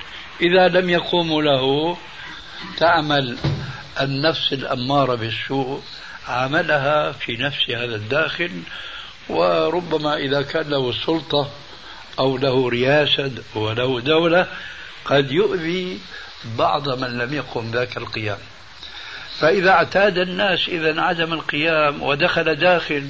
إذا 0.42 0.68
لم 0.68 0.90
يقوموا 0.90 1.42
له 1.42 1.98
تعمل 2.78 3.38
النفس 4.02 4.54
الأمارة 4.54 5.16
بالسوء 5.16 5.82
عملها 6.28 7.12
في 7.12 7.38
نفس 7.38 7.70
هذا 7.70 7.96
الداخل 7.96 8.52
وربما 9.30 10.16
إذا 10.16 10.42
كان 10.42 10.70
له 10.70 10.92
سلطة 11.06 11.50
أو 12.20 12.38
له 12.38 12.70
رياسة 12.70 13.32
وله 13.56 14.00
دولة 14.00 14.48
قد 15.06 15.32
يؤذي 15.32 16.00
بعض 16.58 16.90
من 16.90 17.18
لم 17.18 17.34
يقم 17.34 17.72
ذاك 17.72 17.98
القيام. 17.98 18.38
فإذا 19.40 19.70
اعتاد 19.70 20.18
الناس 20.18 20.68
إذا 20.68 21.02
عدم 21.02 21.34
القيام 21.34 22.04
ودخل 22.04 22.56
داخل 22.56 23.10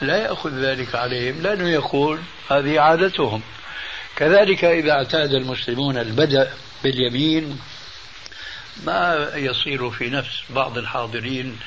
لا 0.00 0.16
يأخذ 0.16 0.50
ذلك 0.50 0.94
عليهم 0.94 1.42
لأنه 1.42 1.68
يقول 1.68 2.18
هذه 2.50 2.80
عادتهم. 2.80 3.42
كذلك 4.16 4.64
إذا 4.64 4.92
اعتاد 4.92 5.34
المسلمون 5.34 5.98
البدء 5.98 6.48
باليمين 6.84 7.58
ما 8.84 9.30
يصير 9.34 9.90
في 9.90 10.10
نفس 10.10 10.42
بعض 10.50 10.78
الحاضرين 10.78 11.58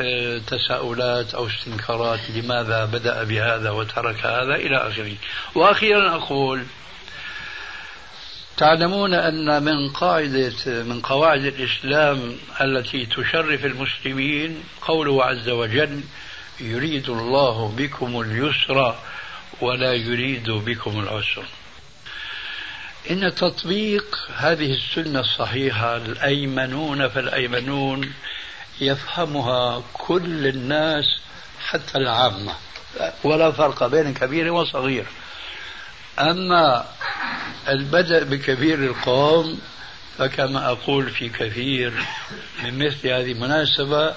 آه، 0.00 0.38
تساؤلات 0.38 1.34
أو 1.34 1.46
استنكارات 1.46 2.20
لماذا 2.30 2.84
بدأ 2.84 3.24
بهذا 3.24 3.70
وترك 3.70 4.26
هذا 4.26 4.54
إلى 4.54 4.76
آخره. 4.76 5.14
وأخيرا 5.54 6.14
أقول 6.14 6.64
تعلمون 8.56 9.14
أن 9.14 9.62
من 9.62 9.88
قاعدة 9.88 10.52
من 10.66 11.00
قواعد 11.00 11.44
الإسلام 11.44 12.36
التي 12.60 13.06
تشرف 13.06 13.64
المسلمين 13.64 14.64
قوله 14.82 15.24
عز 15.24 15.48
وجل 15.48 16.00
يريد 16.60 17.08
الله 17.08 17.74
بكم 17.76 18.20
اليسر 18.20 18.98
ولا 19.60 19.92
يريد 19.92 20.50
بكم 20.50 21.00
العسر 21.00 21.44
إن 23.10 23.34
تطبيق 23.34 24.18
هذه 24.36 24.72
السنة 24.72 25.20
الصحيحة 25.20 25.96
الأيمنون 25.96 27.08
فالأيمنون 27.08 28.12
يفهمها 28.80 29.82
كل 29.92 30.46
الناس 30.46 31.04
حتى 31.68 31.98
العامة 31.98 32.54
ولا 33.24 33.50
فرق 33.50 33.86
بين 33.86 34.14
كبير 34.14 34.52
وصغير. 34.52 35.06
أما 36.18 36.84
البدء 37.68 38.24
بكبير 38.24 38.78
القوم 38.78 39.60
فكما 40.18 40.70
أقول 40.70 41.10
في 41.10 41.28
كثير 41.28 41.92
من 42.62 42.86
مثل 42.86 43.08
هذه 43.08 43.32
المناسبة 43.32 44.14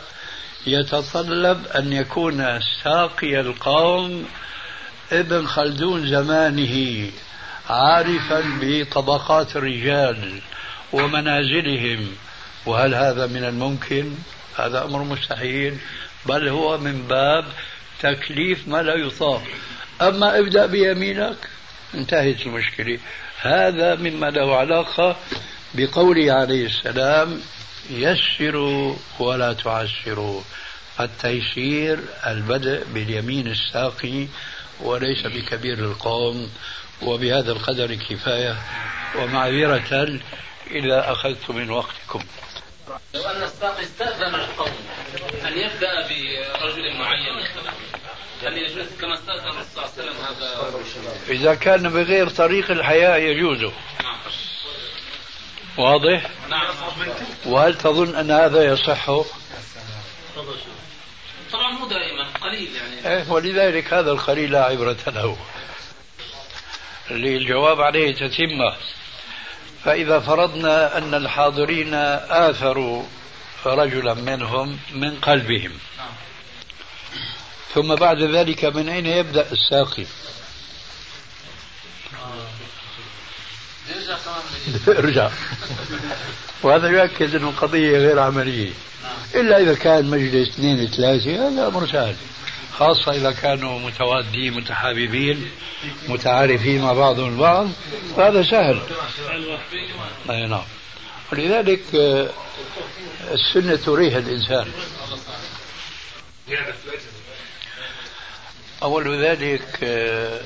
يتطلب 0.67 1.67
أن 1.67 1.93
يكون 1.93 2.59
ساقي 2.83 3.39
القوم 3.39 4.25
ابن 5.11 5.47
خلدون 5.47 6.09
زمانه. 6.09 7.11
عارفا 7.69 8.43
بطبقات 8.61 9.55
الرجال 9.55 10.39
ومنازلهم. 10.93 12.07
وهل 12.65 12.95
هذا 12.95 13.27
من 13.27 13.43
الممكن؟ 13.43 14.15
هذا 14.57 14.83
أمر 14.83 15.03
مستحيل. 15.03 15.77
بل 16.25 16.47
هو 16.47 16.77
من 16.77 17.07
باب 17.07 17.45
تكليف 17.99 18.67
ما 18.67 18.81
لا 18.83 18.95
يطاق. 18.95 19.43
أما 20.01 20.39
ابدأ 20.39 20.65
بيمينك 20.65 21.37
انتهت 21.93 22.45
المشكلة. 22.45 22.99
هذا 23.41 23.95
مما 23.95 24.29
له 24.29 24.55
علاقة 24.55 25.15
بقوله 25.73 26.33
عليه 26.33 26.65
السلام 26.65 27.41
يسروا 27.89 28.95
ولا 29.19 29.53
تعسروا. 29.53 30.41
التيسير 30.99 31.99
البدء 32.27 32.83
باليمين 32.93 33.47
الساقي 33.47 34.27
وليس 34.81 35.27
بكبير 35.27 35.79
القوم. 35.79 36.49
وبهذا 37.01 37.51
القدر 37.51 37.95
كفاية 37.95 38.57
ومعذرة 39.15 40.19
إذا 40.71 41.11
أخذت 41.11 41.49
من 41.49 41.69
وقتكم. 41.69 42.25
لو 43.13 43.21
أن 43.21 43.43
الساقي 43.43 43.83
استأذن 43.83 44.35
القوم 44.35 44.73
أن 45.45 45.57
يبدأ 45.57 46.07
برجل 46.07 46.97
معين 46.97 47.47
هل 48.43 48.57
يجوز 48.57 48.85
كما 49.01 49.13
استأذن 49.13 49.47
الرسول 49.47 49.65
صلى 49.73 49.83
الله 49.83 49.91
عليه 49.97 50.03
وسلم 50.03 50.15
هذا. 50.23 51.33
إذا 51.33 51.55
كان 51.55 51.89
بغير 51.89 52.29
طريق 52.29 52.71
الحياة 52.71 53.17
يجوز. 53.17 53.71
واضح؟ 55.77 56.29
نعم. 56.49 56.75
وهل 57.45 57.77
تظن 57.77 58.15
أن 58.15 58.31
هذا 58.31 58.63
يصح؟ 58.63 59.05
طبعا 61.51 61.71
مو 61.71 61.87
دائما 61.87 62.27
قليل 62.41 62.69
يعني. 62.75 63.17
إيه 63.17 63.31
ولذلك 63.31 63.93
هذا 63.93 64.11
القليل 64.11 64.51
لا 64.51 64.63
عبرة 64.63 64.97
له. 65.07 65.37
اللي 67.11 67.37
الجواب 67.37 67.81
عليه 67.81 68.13
تتمة. 68.13 68.75
فإذا 69.83 70.19
فرضنا 70.19 70.97
أن 70.97 71.13
الحاضرين 71.13 71.93
آثروا 72.29 73.03
رجلا 73.65 74.13
منهم 74.13 74.79
من 74.93 75.19
قلبهم. 75.19 75.71
ثم 77.73 77.95
بعد 77.95 78.21
ذلك 78.21 78.65
من 78.65 78.89
أين 78.89 79.05
يبدأ 79.05 79.51
الساقي؟ 79.51 80.05
ارجع 84.87 85.29
وهذا 86.63 86.87
يؤكد 86.87 87.35
أن 87.35 87.43
القضية 87.43 87.97
غير 87.97 88.19
عملية. 88.19 88.71
إلا 89.35 89.57
إذا 89.57 89.75
كان 89.75 90.05
مجلس 90.05 90.49
اثنين 90.49 90.87
ثلاثة 90.87 91.47
هذا 91.47 91.67
أمر 91.67 91.87
سهل 91.87 92.15
خاصة 92.77 93.11
إذا 93.11 93.31
كانوا 93.31 93.79
متوادين 93.79 94.53
متحاببين 94.53 95.51
متعارفين 96.07 96.81
مع 96.81 96.93
بعضهم 96.93 97.33
البعض 97.33 97.69
فهذا 98.17 98.43
سهل. 98.43 98.81
أي 100.29 100.47
نعم. 100.47 100.63
ولذلك 101.31 101.95
آه، 101.95 102.29
السنة 103.31 103.75
تريح 103.75 104.15
الإنسان. 104.15 104.71
أول 108.83 109.23
ذلك 109.23 109.79
آه، 109.83 110.41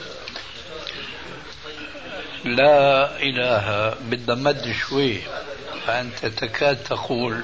لا 2.46 3.22
إله 3.22 3.96
بدنا 4.02 4.36
مد 4.36 4.76
شوي 4.90 5.22
فأنت 5.86 6.26
تكاد 6.26 6.84
تقول 6.84 7.44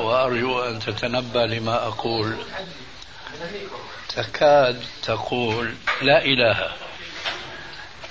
وأرجو 0.00 0.60
أن 0.60 0.78
تتنبأ 0.78 1.38
لما 1.46 1.86
أقول. 1.86 2.36
تكاد 4.08 4.84
تقول 5.02 5.74
لا 6.02 6.24
إله. 6.24 6.70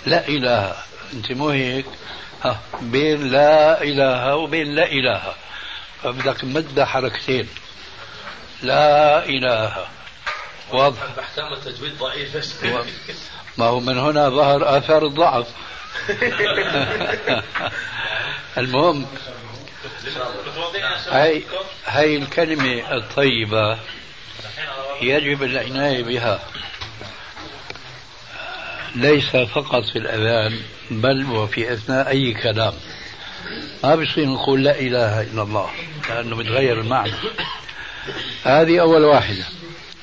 لا 0.05 0.27
إله. 0.27 0.75
أنت 1.13 1.31
مو 1.31 1.49
هيك؟ 1.49 1.85
ها 2.43 2.59
بين 2.81 3.31
لا 3.31 3.81
إله 3.81 4.35
وبين 4.35 4.75
لا 4.75 4.91
إله. 4.91 5.33
فبدك 6.03 6.43
مد 6.43 6.81
حركتين. 6.81 7.47
لا 8.61 9.25
إله. 9.25 9.87
واضح. 10.71 10.99
بحكام 11.17 11.53
التجويد 11.53 11.97
ضعيف؟ 11.97 12.63
ما 13.57 13.65
هو 13.65 13.79
من 13.79 13.97
هنا 13.97 14.29
ظهر 14.29 14.77
آثار 14.77 15.05
الضعف 15.05 15.47
المهم 18.57 19.05
هاي 21.11 21.43
هاي 21.85 22.15
الكلمة 22.15 22.95
الطيبة. 22.97 23.79
يجب 25.01 25.43
العناية 25.43 26.03
بها. 26.03 26.39
ليس 28.95 29.35
فقط 29.35 29.83
في 29.83 29.95
الأذان 29.99 30.59
بل 30.91 31.25
وفي 31.25 31.73
أثناء 31.73 32.09
أي 32.09 32.33
كلام. 32.33 32.73
ما 33.83 33.95
بيصير 33.95 34.25
نقول 34.25 34.63
لا 34.63 34.79
إله 34.79 35.21
إلا 35.21 35.41
الله 35.41 35.69
لأنه 36.09 36.35
بتغير 36.35 36.79
المعنى. 36.79 37.13
هذه 38.43 38.81
أول 38.81 39.03
واحدة. 39.03 39.45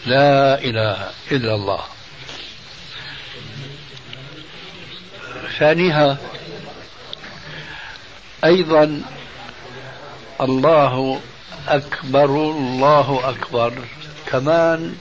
لا 0.06 0.58
إله 0.64 1.10
إلا 1.32 1.54
الله. 1.54 1.80
ثانيها 5.58 6.18
أيضا 8.44 9.02
الله 10.40 11.20
أكبر 11.68 12.24
الله 12.24 13.28
أكبر. 13.28 13.72
كمان 14.32 14.94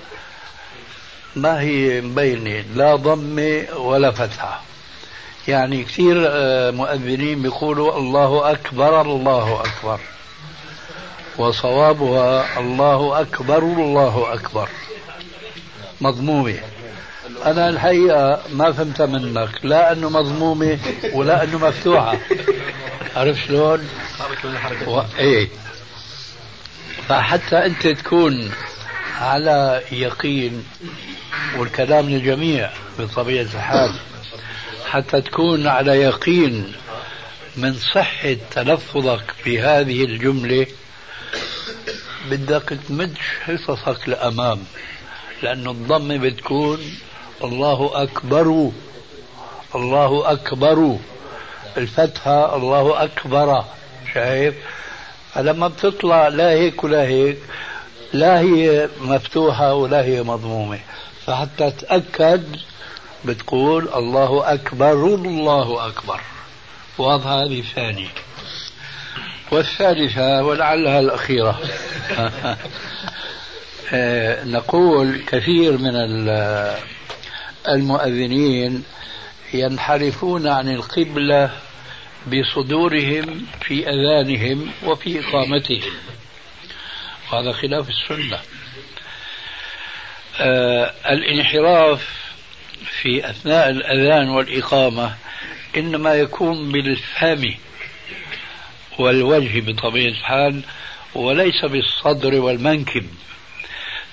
ما 1.35 1.59
هي 1.59 2.01
مبينة 2.01 2.65
لا 2.75 2.95
ضمة 2.95 3.65
ولا 3.77 4.11
فتحة. 4.11 4.61
يعني 5.47 5.83
كثير 5.83 6.25
آه، 6.27 6.71
مؤذنين 6.71 7.41
بيقولوا 7.41 7.97
الله 7.97 8.51
أكبر 8.51 9.01
الله 9.01 9.61
أكبر. 9.61 9.99
وصوابها 11.37 12.59
الله 12.59 13.21
أكبر 13.21 13.57
الله 13.57 14.33
أكبر. 14.33 14.69
مضمومة. 16.01 16.59
أنا 17.45 17.69
الحقيقة 17.69 18.41
ما 18.53 18.71
فهمت 18.71 19.01
منك. 19.01 19.49
لا 19.63 19.91
أنه 19.91 20.09
مضمومة 20.09 20.79
ولا 21.13 21.43
أنه 21.43 21.57
مفتوحة. 21.57 22.17
عرفت 23.15 23.47
شلون؟ 23.47 23.87
و... 24.87 25.01
إيه. 25.19 25.49
فحتى 27.07 27.65
أنت 27.65 27.87
تكون 27.87 28.51
على 29.21 29.81
يقين 29.91 30.65
والكلام 31.57 32.09
للجميع 32.09 32.69
بطبيعة 32.99 33.43
الحال. 33.43 33.93
حتى 34.85 35.21
تكون 35.21 35.67
على 35.67 35.91
يقين 35.91 36.73
من 37.57 37.73
صحة 37.73 38.35
تلفظك 38.51 39.23
بهذه 39.45 40.03
الجملة 40.03 40.67
بدك 42.29 42.77
تمد 42.87 43.17
حصصك 43.45 44.09
لأمام. 44.09 44.63
لأن 45.43 45.67
الضمة 45.67 46.17
بتكون 46.17 46.79
الله 47.43 47.91
أكبر 47.93 48.71
الله 49.75 50.31
أكبر. 50.31 50.97
الفتحة 51.77 52.55
الله 52.55 53.03
أكبر. 53.03 53.63
شايف؟ 54.13 54.55
فلما 55.33 55.67
بتطلع 55.67 56.27
لا 56.27 56.49
هيك 56.49 56.83
ولا 56.83 57.01
هيك 57.01 57.37
لا 58.13 58.39
هي 58.39 58.89
مفتوحة 59.01 59.73
ولا 59.73 60.03
هي 60.03 60.23
مضمومة. 60.23 60.79
فحتى 61.25 61.71
تتأكد 61.71 62.43
بتقول 63.25 63.89
الله 63.95 64.53
أكبر 64.53 65.05
الله 65.05 65.87
أكبر. 65.87 66.21
واضحة 66.97 67.43
هذه 67.43 67.63
ثانية 67.75 68.09
والثالثة 69.51 70.43
ولعلها 70.43 70.99
الأخيرة. 70.99 71.59
آه، 73.93 74.43
نقول 74.43 75.21
كثير 75.27 75.77
من 75.77 75.95
المؤذنين 77.67 78.83
ينحرفون 79.53 80.47
عن 80.47 80.69
القبلة 80.69 81.51
بصدورهم 82.27 83.45
في 83.61 83.89
أذانهم 83.89 84.71
وفي 84.85 85.19
إقامتهم. 85.19 85.91
وهذا 87.31 87.51
خلاف 87.51 87.89
السنة. 87.89 88.39
آه 90.39 90.93
الانحراف 91.09 92.09
في 93.01 93.29
أثناء 93.29 93.69
الأذان 93.69 94.29
والإقامة 94.29 95.15
إنما 95.77 96.13
يكون 96.13 96.71
بالفم 96.71 97.53
والوجه 98.99 99.59
بطبيعة 99.71 100.11
الحال 100.11 100.61
وليس 101.15 101.65
بالصدر 101.65 102.35
والمنكب. 102.35 103.05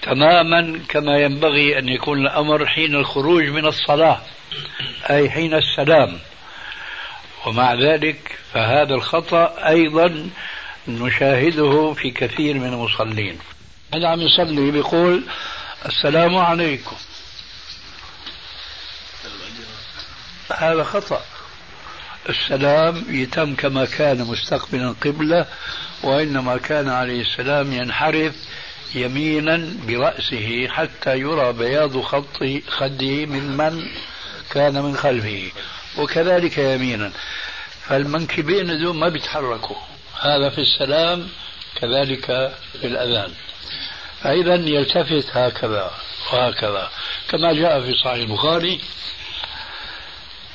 تماما 0.03 0.81
كما 0.89 1.19
ينبغي 1.19 1.79
أن 1.79 1.89
يكون 1.89 2.19
الأمر 2.19 2.67
حين 2.67 2.95
الخروج 2.95 3.45
من 3.45 3.67
الصلاة 3.67 4.21
أي 5.11 5.31
حين 5.31 5.55
السلام. 5.55 6.19
ومع 7.47 7.75
ذلك 7.75 8.39
فهذا 8.53 8.95
الخطأ 8.95 9.69
أيضا 9.69 10.31
نشاهده 10.89 11.93
في 11.93 12.11
كثير 12.11 12.55
من 12.55 12.67
المصلين. 12.73 13.39
هذا 13.95 14.09
عم 14.09 14.21
يصلي 14.21 14.71
بيقول 14.71 15.23
السلام 15.87 16.37
عليكم. 16.37 16.97
هذا 20.57 20.83
خطأ. 20.85 21.21
السلام 22.29 23.05
يتم 23.09 23.55
كما 23.55 23.85
كان 23.85 24.19
مستقبلا 24.19 24.95
قبلة 25.05 25.47
وإنما 26.03 26.57
كان 26.57 26.89
عليه 26.89 27.21
السلام 27.21 27.73
ينحرف 27.73 28.35
يمينا 28.95 29.69
برأسه 29.87 30.69
حتى 30.69 31.19
يرى 31.19 31.53
بياض 31.53 32.01
خط 32.01 32.45
خده 32.69 33.27
من 33.27 33.57
من 33.57 33.87
كان 34.51 34.83
من 34.83 34.97
خلفه 34.97 35.51
وكذلك 35.99 36.59
يمينا. 36.59 37.13
فالمنكبين 37.89 38.67
دول 38.67 38.97
ما 38.97 39.09
بيتحركوا. 39.09 39.77
هذا 40.21 40.49
في 40.49 40.61
السلام 40.61 41.29
كذلك 41.75 42.27
في 42.81 42.87
الأذان. 42.87 43.33
فإذا 44.23 44.55
يلتفت 44.55 45.37
هكذا 45.37 45.91
وهكذا. 46.33 46.91
كما 47.29 47.53
جاء 47.53 47.81
في 47.81 47.95
صحيح 47.95 48.15
البخاري 48.15 48.81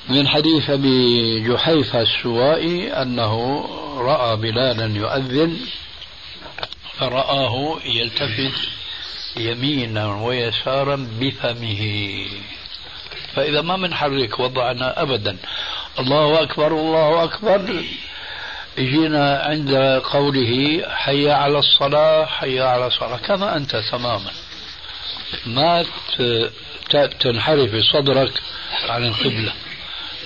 من 0.09 0.27
حديث 0.27 0.69
أبي 0.69 1.39
جحيفة 1.49 2.01
السوائي 2.01 2.93
أنه 2.93 3.65
رأى 3.97 4.35
بلالا 4.35 4.97
يؤذن 4.97 5.57
فرآه 6.99 7.79
يلتفت 7.85 8.69
يمينا 9.37 10.15
ويسارا 10.15 11.07
بفمه. 11.19 11.81
فإذا 13.35 13.61
ما 13.61 13.77
بنحرك 13.77 14.39
وضعنا 14.39 15.01
أبدا. 15.01 15.37
الله 15.99 16.43
أكبر 16.43 16.67
الله 16.67 17.23
أكبر. 17.23 17.83
جينا 18.77 19.39
عند 19.39 19.75
قوله 20.13 20.83
حي 20.89 21.31
على 21.31 21.59
الصلاة 21.59 22.25
حي 22.25 22.59
على 22.59 22.87
الصلاة. 22.87 23.17
كما 23.17 23.57
أنت 23.57 23.75
تماما. 23.75 24.31
ما 25.45 25.85
تنحرف 27.19 27.75
صدرك 27.93 28.41
عن 28.89 29.05
القبلة. 29.05 29.53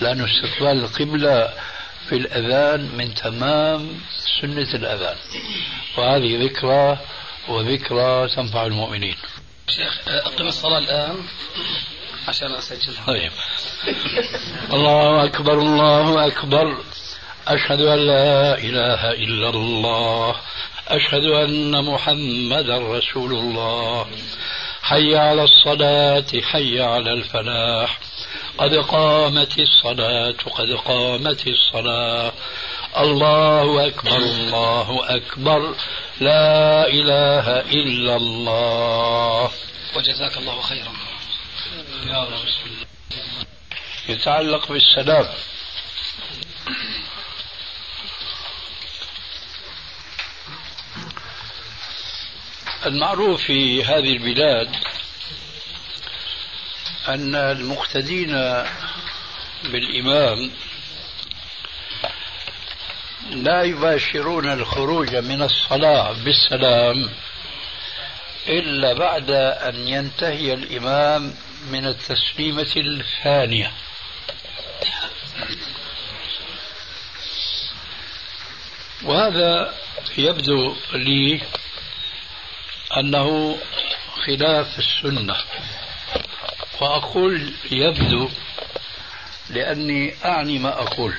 لأن 0.00 0.24
استقبال 0.24 0.84
القبلة 0.84 1.52
في 2.08 2.16
الأذان 2.16 2.80
من 2.96 3.14
تمام 3.14 4.00
سنة 4.40 4.74
الأذان. 4.74 5.16
وهذه 5.98 6.44
ذكرى 6.44 6.98
وذكرى 7.48 8.28
تنفع 8.28 8.66
المؤمنين. 8.66 9.16
شيخ 9.68 9.98
أقم 10.08 10.46
الصلاة 10.46 10.78
الآن 10.78 11.16
عشان 12.28 12.52
أسجلها. 12.52 13.06
طيب. 13.06 13.32
الله 14.72 15.24
أكبر 15.24 15.58
الله 15.58 16.26
أكبر. 16.26 16.76
أشهد 17.48 17.80
أن 17.80 17.98
لا 18.06 18.58
إله 18.58 19.10
إلا 19.10 19.48
الله 19.48 20.36
أشهد 20.88 21.24
أن 21.24 21.84
محمدا 21.84 22.78
رسول 22.78 23.32
الله. 23.32 24.06
حي 24.82 25.16
على 25.16 25.44
الصلاة 25.44 26.26
حي 26.42 26.80
على 26.80 27.12
الفلاح. 27.12 27.98
قد 28.58 28.74
قامت 28.74 29.58
الصلاة 29.58 30.34
قد 30.50 30.70
قامت 30.84 31.46
الصلاة. 31.46 32.32
الله 32.98 33.86
أكبر 33.86 34.16
الله 34.16 35.16
أكبر. 35.16 35.74
لا 36.20 36.86
إله 36.88 37.60
إلا 37.60 38.16
الله. 38.16 39.50
وجزاك 39.96 40.36
الله 40.36 40.60
خيرا. 40.60 40.92
يا 42.06 42.22
رب 42.22 42.48
يتعلق 44.08 44.72
بالسلام. 44.72 45.26
المعروف 52.88 53.42
في 53.42 53.84
هذه 53.84 54.12
البلاد 54.12 54.76
أن 57.08 57.34
المقتدين 57.34 58.30
بالإمام 59.64 60.50
لا 63.30 63.62
يباشرون 63.62 64.52
الخروج 64.52 65.16
من 65.16 65.42
الصلاة 65.42 66.12
بالسلام 66.12 67.10
إلا 68.48 68.92
بعد 68.92 69.30
أن 69.30 69.88
ينتهي 69.88 70.54
الإمام 70.54 71.34
من 71.70 71.86
التسليمة 71.86 72.72
الثانية. 72.76 73.72
وهذا 79.02 79.74
يبدو 80.18 80.76
لي 80.92 81.40
أنه 82.96 83.58
خلاف 84.26 84.78
السنة. 84.78 85.36
وأقول 86.80 87.52
يبدو 87.70 88.28
لأني 89.50 90.14
أعني 90.24 90.58
ما 90.58 90.82
أقول. 90.82 91.14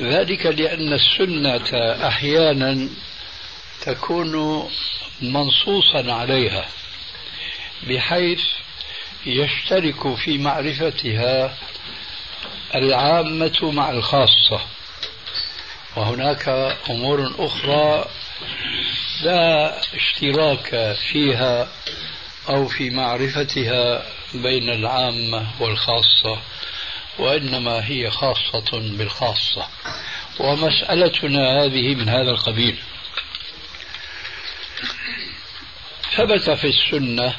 ذلك 0.00 0.46
لأن 0.46 0.92
السنة 0.92 1.78
أحيانا 2.08 2.88
تكون 3.80 4.64
منصوصا 5.22 6.12
عليها 6.12 6.68
بحيث 7.82 8.40
يشترك 9.26 10.14
في 10.16 10.38
معرفتها 10.38 11.54
العامة 12.74 13.58
مع 13.62 13.90
الخاصة. 13.90 14.60
وهناك 15.96 16.48
أمور 16.90 17.34
أخرى 17.38 18.08
لا 19.22 19.80
اشتراك 19.94 20.96
فيها 21.10 21.68
أو 22.48 22.68
في 22.68 22.90
معرفتها 22.90 24.06
بين 24.34 24.70
العامة 24.70 25.46
والخاصة 25.60 26.38
وإنما 27.18 27.88
هي 27.88 28.10
خاصة 28.10 28.70
بالخاصة. 28.72 29.68
ومسألتنا 30.40 31.64
هذه 31.64 31.94
من 31.94 32.08
هذا 32.08 32.30
القبيل. 32.30 32.76
ثبت 36.16 36.50
في 36.50 36.66
السنة 36.66 37.34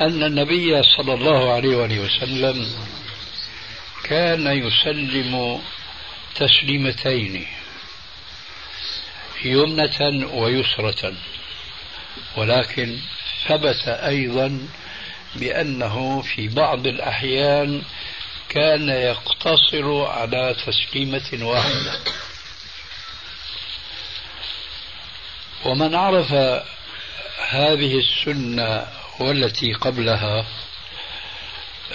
أن 0.00 0.22
النبي 0.22 0.82
صلى 0.82 1.14
الله 1.14 1.52
عليه 1.52 1.76
وآله 1.76 2.00
وسلم 2.00 2.66
كان 4.04 4.46
يسلم 4.46 5.62
تسليمتين. 6.34 7.46
يمنة 9.44 10.28
ويسرة. 10.34 11.14
ولكن 12.36 12.98
ثبت 13.48 13.88
أيضا 13.88 14.68
بأنه 15.36 16.22
في 16.22 16.48
بعض 16.48 16.86
الأحيان 16.86 17.82
كان 18.48 18.88
يقتصر 18.88 20.04
على 20.04 20.56
تسليمة 20.66 21.46
واحدة. 21.46 21.98
ومن 25.64 25.94
عرف 25.94 26.32
هذه 27.48 27.98
السنة 27.98 28.86
والتي 29.20 29.72
قبلها 29.72 30.46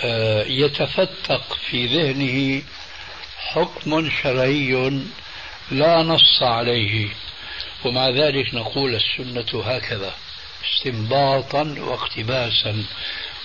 آه، 0.04 0.44
يتفتق 0.44 1.58
في 1.70 1.86
ذهنه 1.86 2.64
حكم 3.38 4.10
شرعي 4.10 5.02
لا 5.72 6.04
نص 6.04 6.42
عليه. 6.42 7.10
ومع 7.86 8.10
ذلك 8.10 8.54
نقول 8.54 8.96
السنة 8.96 9.64
هكذا 9.64 10.14
استنباطا 10.66 11.76
واقتباسا 11.80 12.84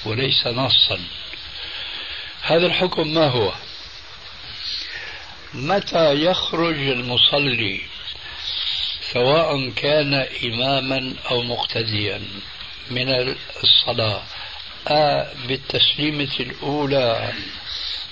وليس 0.05 0.47
نصا. 0.47 1.01
هذا 2.43 2.67
الحكم 2.67 3.15
ما 3.15 3.29
هو؟ 3.29 3.53
متى 5.55 6.25
يخرج 6.25 6.79
المصلي 6.79 7.81
سواء 9.13 9.71
كان 9.71 10.15
إماما 10.45 11.15
أو 11.31 11.43
مقتديا 11.43 12.23
من 12.91 13.35
الصلاة 13.65 14.23
آ 14.89 15.33
بالتسليمة 15.49 16.35
الأولى 16.41 17.33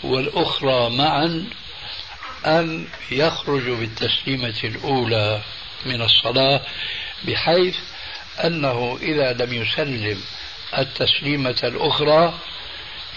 والأخرى 0.02 0.90
معا 0.90 1.44
أم 2.46 2.88
يخرج 3.10 3.62
بالتسليمة 3.62 4.58
الأولى؟ 4.64 5.42
من 5.86 6.02
الصلاة 6.02 6.60
بحيث 7.24 7.76
أنه 8.44 8.98
إذا 9.02 9.32
لم 9.32 9.52
يسلم 9.54 10.20
التسليمة 10.78 11.60
الأخرى 11.64 12.34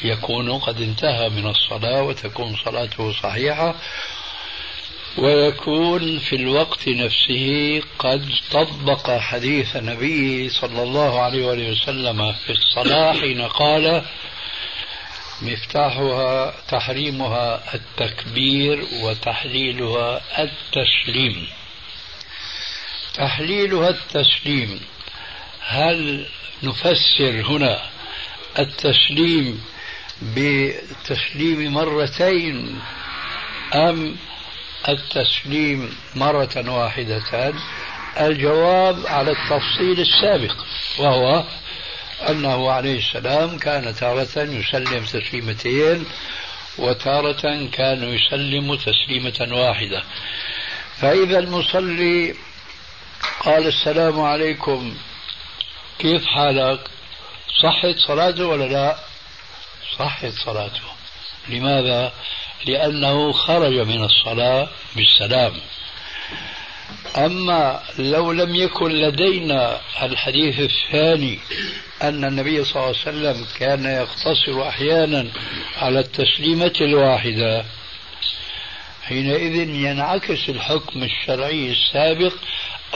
يكون 0.03 0.59
قد 0.59 0.82
انتهى 0.82 1.30
من 1.30 1.47
الصلاة 1.47 2.03
وتكون 2.03 2.55
صلاته 2.66 3.14
صحيحة 3.24 3.76
ويكون 5.18 6.20
في 6.20 6.36
الوقت 6.36 6.88
نفسه 6.88 7.82
قد 7.99 8.30
طبق 8.51 9.11
حديث 9.11 9.76
النبي 9.76 10.49
صلى 10.49 10.84
الله 10.84 11.20
عليه 11.22 11.72
وسلم 11.72 12.34
في 12.34 12.49
الصلاة 12.51 13.14
حين 13.14 13.41
قال 13.41 14.03
مفتاحها 15.41 16.53
تحريمها 16.70 17.76
التكبير 17.76 18.86
وتحليلها 19.03 20.22
التسليم. 20.39 21.47
تحليلها 23.14 23.89
التسليم. 23.89 24.80
هل 25.61 26.26
نفسر 26.64 27.41
هنا 27.45 27.82
التسليم 28.59 29.64
بتسليم 30.22 31.74
مرتين 31.74 32.80
أم 33.74 34.16
التسليم 34.89 35.97
مرة 36.16 36.64
واحدة 36.68 37.53
الجواب 38.20 39.07
على 39.07 39.32
التفصيل 39.32 39.99
السابق 39.99 40.55
وهو 40.99 41.43
أنه 42.30 42.72
عليه 42.72 42.97
السلام 42.97 43.57
كان 43.57 43.95
تارة 43.95 44.38
يسلم 44.38 45.05
تسليمتين 45.05 46.05
وتارة 46.78 47.70
كان 47.72 48.03
يسلم 48.03 48.76
تسليمة 48.76 49.47
واحدة. 49.51 50.03
فإذا 50.97 51.39
المصلي 51.39 52.36
قال 53.45 53.67
السلام 53.67 54.21
عليكم. 54.21 54.97
كيف 55.99 56.26
حالك؟ 56.26 56.80
صحت 57.63 57.95
صلاته 58.07 58.45
ولا 58.45 58.65
لا؟ 58.65 58.97
صحت 59.99 60.34
صلاته. 60.45 60.82
لماذا؟ 61.49 62.13
لأنه 62.65 63.32
خرج 63.32 63.74
من 63.74 64.03
الصلاة 64.03 64.67
بالسلام. 64.95 65.53
أما 67.17 67.84
لو 67.99 68.32
لم 68.32 68.55
يكن 68.55 68.91
لدينا 68.91 69.82
الحديث 70.03 70.59
الثاني 70.59 71.39
أن 72.01 72.26
النبي 72.26 72.63
صلى 72.63 72.76
الله 72.76 72.86
عليه 72.88 72.97
وسلم 72.97 73.47
كان 73.59 73.86
يقتصر 73.86 74.67
أحيانا 74.67 75.28
على 75.78 75.99
التسليمة 75.99 76.74
الواحدة 76.82 77.65
حينئذ 79.03 79.69
ينعكس 79.69 80.49
الحكم 80.49 81.03
الشرعي 81.03 81.71
السابق 81.71 82.34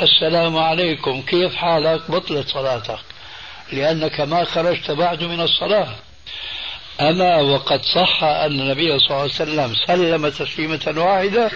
السلام 0.01 0.57
عليكم 0.57 1.21
كيف 1.21 1.55
حالك؟ 1.55 2.11
بطلت 2.11 2.47
صلاتك. 2.49 2.99
لأنك 3.71 4.21
ما 4.21 4.43
خرجت 4.43 4.91
بعد 4.91 5.23
من 5.23 5.41
الصلاة. 5.41 5.95
أما 7.01 7.35
وقد 7.35 7.81
صح 7.81 8.23
أن 8.23 8.59
النبي 8.61 8.99
صلى 8.99 9.07
الله 9.09 9.21
عليه 9.21 9.31
وسلم 9.33 9.75
سلم 9.87 10.29
تسليمة 10.29 10.93
واحدة 10.97 11.51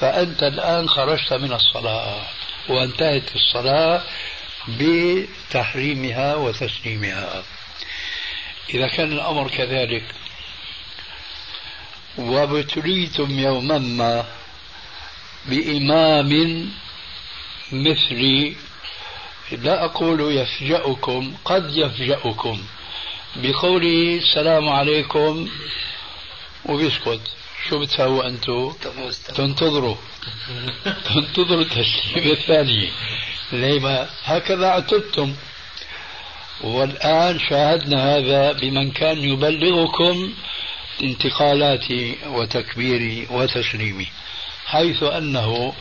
فأنت 0.00 0.42
الآن 0.42 0.88
خرجت 0.88 1.32
من 1.32 1.52
الصلاة. 1.52 2.22
وانتهت 2.68 3.34
الصلاة 3.34 4.02
بتحريمها 4.68 6.34
وتسليمها. 6.34 7.42
إذا 8.74 8.86
كان 8.86 9.12
الأمر 9.12 9.48
كذلك. 9.48 10.04
وابتليتم 12.18 13.38
يوما 13.38 13.78
ما 13.78 14.24
بإمام 15.46 16.32
مثلي 17.72 18.56
لا 19.52 19.84
أقول 19.84 20.36
يفجأكم 20.36 21.34
قد 21.44 21.76
يفجأكم. 21.76 22.58
بقوله 23.36 24.18
السلام 24.18 24.68
عليكم 24.68 25.48
وبيسكت 26.66 27.20
شو 27.68 27.78
بتسووا 27.78 28.26
أنتم 28.26 28.72
تنتظروا. 29.34 29.96
تنتظروا. 31.14 31.62
التسليم 31.62 32.32
الثاني. 32.32 32.88
لما 33.52 34.08
هكذا 34.24 34.66
اعتدتم. 34.66 35.34
والآن 36.60 37.38
شاهدنا 37.38 38.16
هذا 38.16 38.52
بمن 38.52 38.90
كان 38.90 39.18
يبلغكم 39.18 40.32
انتقالاتي 41.02 42.16
وتكبيري 42.26 43.26
وتسليمي 43.30 44.06
حيث 44.66 45.02
أنه 45.02 45.74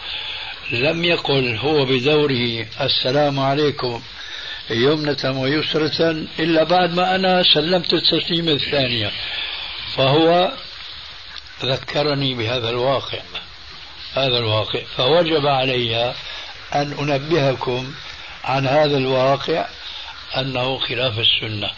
لم 0.71 1.03
يقل 1.03 1.57
هو 1.57 1.85
بدوره 1.85 2.65
السلام 2.81 3.39
عليكم 3.39 4.01
يمنة 4.69 5.41
ويسرة 5.41 6.11
إلا 6.39 6.63
بعد 6.63 6.93
ما 6.93 7.15
أنا 7.15 7.43
سلمت 7.43 7.93
التسليمة 7.93 8.51
الثانية 8.51 9.11
فهو 9.95 10.51
ذكرني 11.65 12.33
بهذا 12.33 12.69
الواقع 12.69 13.19
هذا 14.13 14.37
الواقع 14.37 14.79
فوجب 14.97 15.45
علي 15.45 16.13
أن 16.75 16.93
أنبهكم 16.99 17.93
عن 18.43 18.67
هذا 18.67 18.97
الواقع 18.97 19.65
أنه 20.37 20.77
خلاف 20.77 21.19
السنة. 21.19 21.71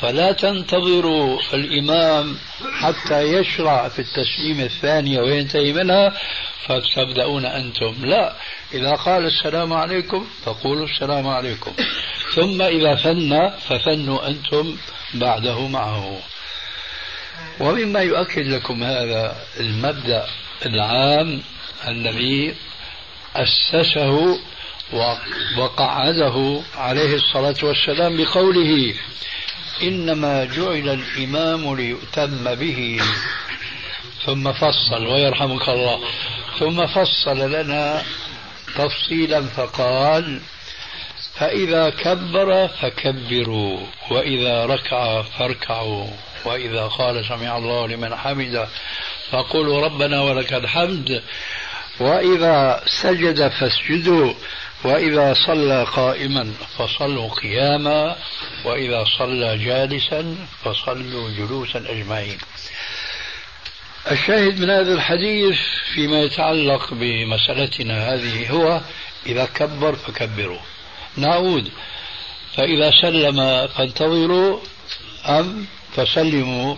فلا 0.00 0.32
تنتظروا 0.32 1.40
الإمام 1.54 2.36
حتى 2.72 3.22
يشرع 3.22 3.88
في 3.88 3.98
التسليم 3.98 4.60
الثانية 4.60 5.20
وينتهي 5.20 5.72
منها 5.72 6.12
فتبدأون 6.66 7.44
أنتم. 7.44 7.94
لا. 8.00 8.36
إذا 8.74 8.94
قال 8.94 9.26
السلام 9.26 9.72
عليكم 9.72 10.26
فقولوا 10.44 10.86
السلام 10.86 11.28
عليكم. 11.28 11.72
ثم 12.34 12.62
إذا 12.62 12.94
فن 12.94 13.48
ففنوا 13.48 14.28
أنتم 14.28 14.76
بعده 15.14 15.68
معه. 15.68 16.18
ومما 17.60 18.00
يؤكد 18.00 18.46
لكم 18.46 18.84
هذا 18.84 19.36
المبدأ 19.60 20.26
العام 20.66 21.42
الذي 21.88 22.54
أسسه 23.36 24.38
وقعده 25.56 26.62
عليه 26.76 27.14
الصلاة 27.14 27.56
والسلام 27.62 28.16
بقوله 28.16 28.94
إنما 29.82 30.44
جعل 30.44 30.88
الإمام 30.88 31.76
ليؤتم 31.76 32.54
به. 32.54 33.00
ثم 34.26 34.52
فصل 34.52 35.06
ويرحمك 35.06 35.68
الله. 35.68 36.00
ثم 36.58 36.86
فصل 36.86 37.52
لنا 37.52 38.02
تفصيلا 38.76 39.42
فقال 39.42 40.40
فإذا 41.34 41.90
كبر 41.90 42.68
فكبروا 42.68 43.78
وإذا 44.10 44.66
ركع 44.66 45.22
فاركعوا 45.22 46.06
وإذا 46.44 46.86
قال 46.86 47.24
سمع 47.24 47.56
الله 47.56 47.88
لمن 47.88 48.16
حمده 48.16 48.68
فقولوا 49.30 49.80
ربنا 49.80 50.22
ولك 50.22 50.52
الحمد 50.52 51.22
وإذا 52.00 52.82
سجد 52.86 53.48
فاسجدوا. 53.48 54.34
وإذا 54.84 55.34
صلى 55.46 55.84
قائما 55.84 56.52
فصلوا 56.78 57.28
قياما 57.28 58.16
وإذا 58.64 59.04
صلى 59.18 59.58
جالسا 59.58 60.36
فصلوا 60.64 61.30
جلوسا 61.30 61.78
أجمعين. 61.78 62.38
الشاهد 64.10 64.60
من 64.60 64.70
هذا 64.70 64.92
الحديث 64.92 65.58
فيما 65.94 66.22
يتعلق 66.22 66.94
بمسألتنا 66.94 68.14
هذه 68.14 68.50
هو 68.50 68.80
إذا 69.26 69.44
كبر 69.44 69.96
فكبروا. 69.96 70.60
نعود. 71.16 71.70
فإذا 72.56 72.90
سلم 72.90 73.66
فانتظروا 73.66 74.60
أم 75.26 75.66
فسلموا؟ 75.96 76.76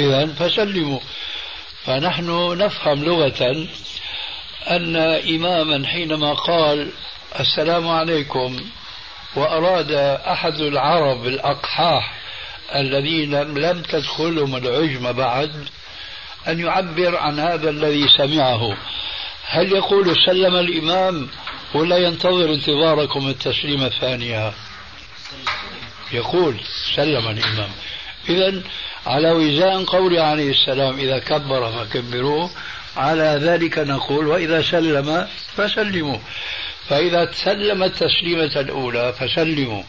إذا 0.00 0.26
فسلموا. 0.26 1.00
فنحن 1.84 2.58
نفهم 2.58 3.04
لغة 3.04 3.66
أن 4.70 4.96
إماما 5.36 5.86
حينما 5.86 6.34
قال 6.34 6.90
السلام 7.40 7.88
عليكم. 7.88 8.60
وأراد 9.36 9.92
أحد 10.26 10.60
العرب 10.60 11.26
الأقحاح 11.26 12.14
الذين 12.74 13.34
لم 13.34 13.82
تدخلهم 13.82 14.56
العجم 14.56 15.12
بعد 15.12 15.68
أن 16.48 16.60
يعبر 16.60 17.16
عن 17.16 17.38
هذا 17.38 17.70
الذي 17.70 18.08
سمعه. 18.08 18.76
هل 19.46 19.72
يقول 19.72 20.16
سلم 20.26 20.56
الإمام 20.56 21.28
ولا 21.74 21.96
ينتظر 21.96 22.54
انتظاركم 22.54 23.28
التسليمة 23.28 23.86
الثانية؟ 23.86 24.52
يقول 26.12 26.56
سلم 26.96 27.28
الإمام. 27.28 27.70
إذا 28.28 28.62
على 29.06 29.30
وزان 29.30 29.84
قول 29.84 30.18
عليه 30.18 30.50
السلام 30.50 30.98
إذا 30.98 31.18
كبر 31.18 31.72
فكبروه. 31.72 32.50
على 32.96 33.38
ذلك 33.42 33.78
نقول 33.78 34.26
وإذا 34.26 34.62
سلم 34.62 35.28
فسلموا. 35.56 36.18
فإذا 36.88 37.32
سلم 37.32 37.82
التسليمة 37.82 38.60
الأولى 38.60 39.12
فسلموا. 39.12 39.82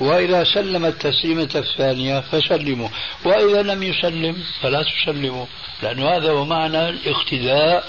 وإذا 0.00 0.44
سلم 0.44 0.84
التسليمة 0.84 1.50
الثانية 1.54 2.20
فسلموا. 2.20 2.88
وإذا 3.24 3.62
لم 3.62 3.82
يسلم 3.82 4.36
فلا 4.62 4.82
تسلموا. 4.82 5.46
لأن 5.82 6.02
هذا 6.02 6.30
هو 6.30 6.44
معنى 6.44 6.88
الاقتداء 6.88 7.84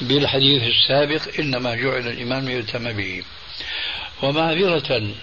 بالحديث 0.00 0.62
السابق 0.62 1.38
إنما 1.38 1.74
جعل 1.74 2.08
الإمام 2.08 2.44
ليؤتم 2.48 2.92
به. 2.92 3.22
ومعذرة 4.22 5.14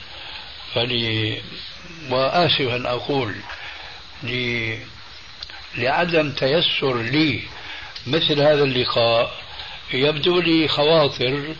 فلي 0.73 1.41
وآسف 2.09 2.61
أن 2.61 2.86
أقول 2.86 3.36
لي 4.23 4.80
لعدم 5.78 6.32
تيسر 6.32 7.01
لي 7.01 7.41
مثل 8.07 8.41
هذا 8.41 8.63
اللقاء 8.63 9.32
يبدو 9.93 10.39
لي 10.39 10.67
خواطر 10.67 11.55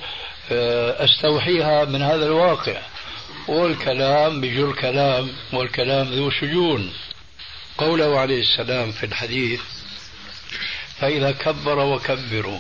آه، 0.52 1.06
أستوحيها 1.06 1.86
من 1.86 2.02
هذا 2.02 2.26
الواقع. 2.26 2.82
والكلام 3.48 4.42
بجر 4.42 4.72
كلام 4.72 5.30
والكلام 5.54 6.08
ذو 6.08 6.30
شجون. 6.30 6.94
قوله 7.78 8.20
عليه 8.20 8.42
السلام 8.42 8.92
في 8.92 9.06
الحديث 9.06 9.62
فإذا 11.00 11.32
كبر 11.32 11.80
وكبروا 11.80 12.60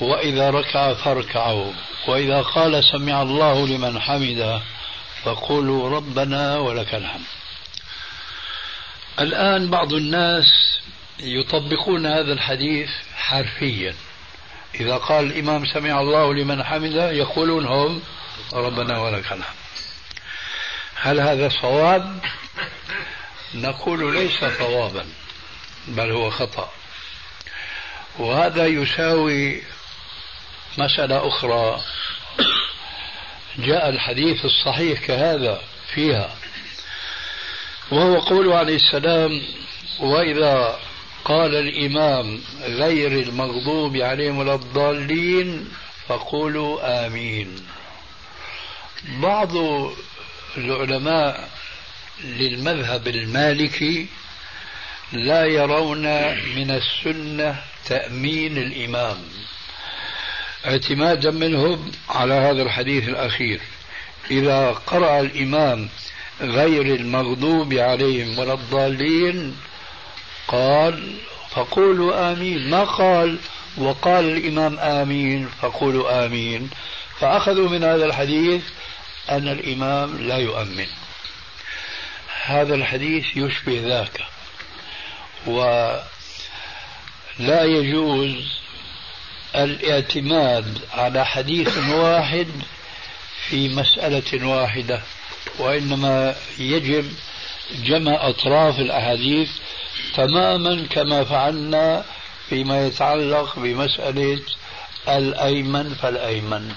وإذا 0.00 0.50
ركع 0.50 0.94
فاركعوا 0.94 1.72
وإذا 2.08 2.40
قال 2.40 2.84
سمع 2.84 3.22
الله 3.22 3.66
لمن 3.66 4.00
حمده 4.00 4.60
فقولوا 5.22 5.90
ربنا 5.90 6.58
ولك 6.58 6.94
الحمد. 6.94 7.26
الآن 9.20 9.70
بعض 9.70 9.92
الناس 9.92 10.78
يطبقون 11.20 12.06
هذا 12.06 12.32
الحديث 12.32 12.90
حرفيا. 13.16 13.94
إذا 14.80 14.96
قال 14.96 15.26
الإمام 15.26 15.66
سمع 15.66 16.00
الله 16.00 16.34
لمن 16.34 16.64
حمده 16.64 17.10
يقولون 17.10 17.66
هم 17.66 18.02
ربنا 18.52 18.98
ولك 18.98 19.32
الحمد 19.32 19.66
هل 20.94 21.20
هذا 21.20 21.48
صواب؟ 21.48 22.20
نقول 23.54 24.14
ليس 24.14 24.44
صوابا 24.58 25.06
بل 25.88 26.10
هو 26.10 26.30
خطأ. 26.30 26.70
وهذا 28.18 28.66
يساوي 28.66 29.62
مسألة 30.78 31.28
أخرى. 31.28 31.80
جاء 33.58 33.88
الحديث 33.88 34.44
الصحيح 34.44 35.00
كهذا 35.00 35.60
فيها. 35.94 36.36
وهو 37.90 38.20
قوله 38.20 38.56
عليه 38.56 38.76
السلام 38.76 39.42
وإذا 40.00 40.78
قال 41.26 41.54
الإمام 41.54 42.40
غير 42.62 43.12
المغضوب 43.12 43.96
عليهم 43.96 44.38
ولا 44.38 44.54
الضالين 44.54 45.68
فقولوا 46.08 47.06
آمين. 47.06 47.56
بعض 49.22 49.56
العلماء 50.56 51.48
للمذهب 52.24 53.08
المالكي 53.08 54.06
لا 55.12 55.44
يرون 55.44 56.02
من 56.56 56.70
السنة 56.70 57.56
تأمين 57.86 58.58
الإمام. 58.58 59.18
اعتمادا 60.66 61.30
منهم 61.30 61.92
على 62.08 62.34
هذا 62.34 62.62
الحديث 62.62 63.08
الأخير. 63.08 63.60
إذا 64.30 64.70
قرأ 64.70 65.20
الإمام 65.20 65.88
غير 66.40 66.94
المغضوب 66.94 67.74
عليهم 67.74 68.38
ولا 68.38 68.54
الضالين 68.54 69.56
قال 70.48 71.14
فقولوا 71.50 72.32
آمين. 72.32 72.70
ما 72.70 72.84
قال؟ 72.84 73.38
وقال 73.78 74.24
الإمام 74.24 74.78
آمين 74.78 75.48
فقولوا 75.62 76.26
آمين. 76.26 76.70
فأخذوا 77.20 77.68
من 77.68 77.84
هذا 77.84 78.04
الحديث 78.04 78.62
أن 79.30 79.48
الإمام 79.48 80.18
لا 80.18 80.38
يؤمن. 80.38 80.86
هذا 82.44 82.74
الحديث 82.74 83.24
يشبه 83.36 83.80
ذاك 83.84 84.20
ولا 85.46 86.04
يجوز 87.64 88.34
الاعتماد 89.54 90.78
على 90.94 91.26
حديث 91.26 91.78
واحد 91.88 92.48
في 93.48 93.68
مسألة 93.68 94.46
واحدة 94.46 95.00
وإنما 95.58 96.36
يجب 96.58 97.12
جمع 97.84 98.28
أطراف 98.28 98.78
الأحاديث 98.78 99.50
تماما 100.14 100.86
كما 100.90 101.24
فعلنا 101.24 102.04
فيما 102.48 102.86
يتعلق 102.86 103.58
بمسألة 103.58 104.38
الأيمن 105.08 105.94
فالأيمن. 105.94 106.72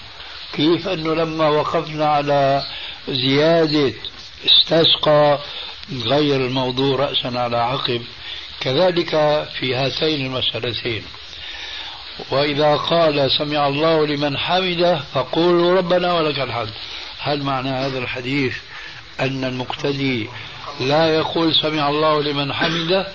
كيف 0.54 0.88
أنه 0.88 1.14
لما 1.14 1.50
وقفنا 1.50 2.06
على 2.06 2.64
زيادة 3.10 3.94
استسقى 4.46 5.40
غير 5.94 6.46
الموضوع 6.46 6.96
رأسا 6.96 7.40
على 7.40 7.58
عقب 7.58 8.02
كذلك 8.60 9.10
في 9.60 9.76
هاتين 9.76 10.26
المسألتين. 10.26 11.04
وإذا 12.32 12.76
قال 12.76 13.32
سمع 13.32 13.68
الله 13.68 14.08
لمن 14.08 14.38
حمده 14.38 15.00
فقولوا 15.14 15.78
ربنا 15.78 16.14
ولك 16.14 16.40
الحمد. 16.40 16.74
هل 17.20 17.44
معنى 17.44 17.70
هذا 17.70 17.98
الحديث 18.00 18.58
أن 19.20 19.44
المقتدي 19.44 20.30
لا 20.80 21.16
يقول 21.16 21.56
سمع 21.56 21.90
الله 21.90 22.22
لمن 22.22 22.54
حمده 22.54 23.08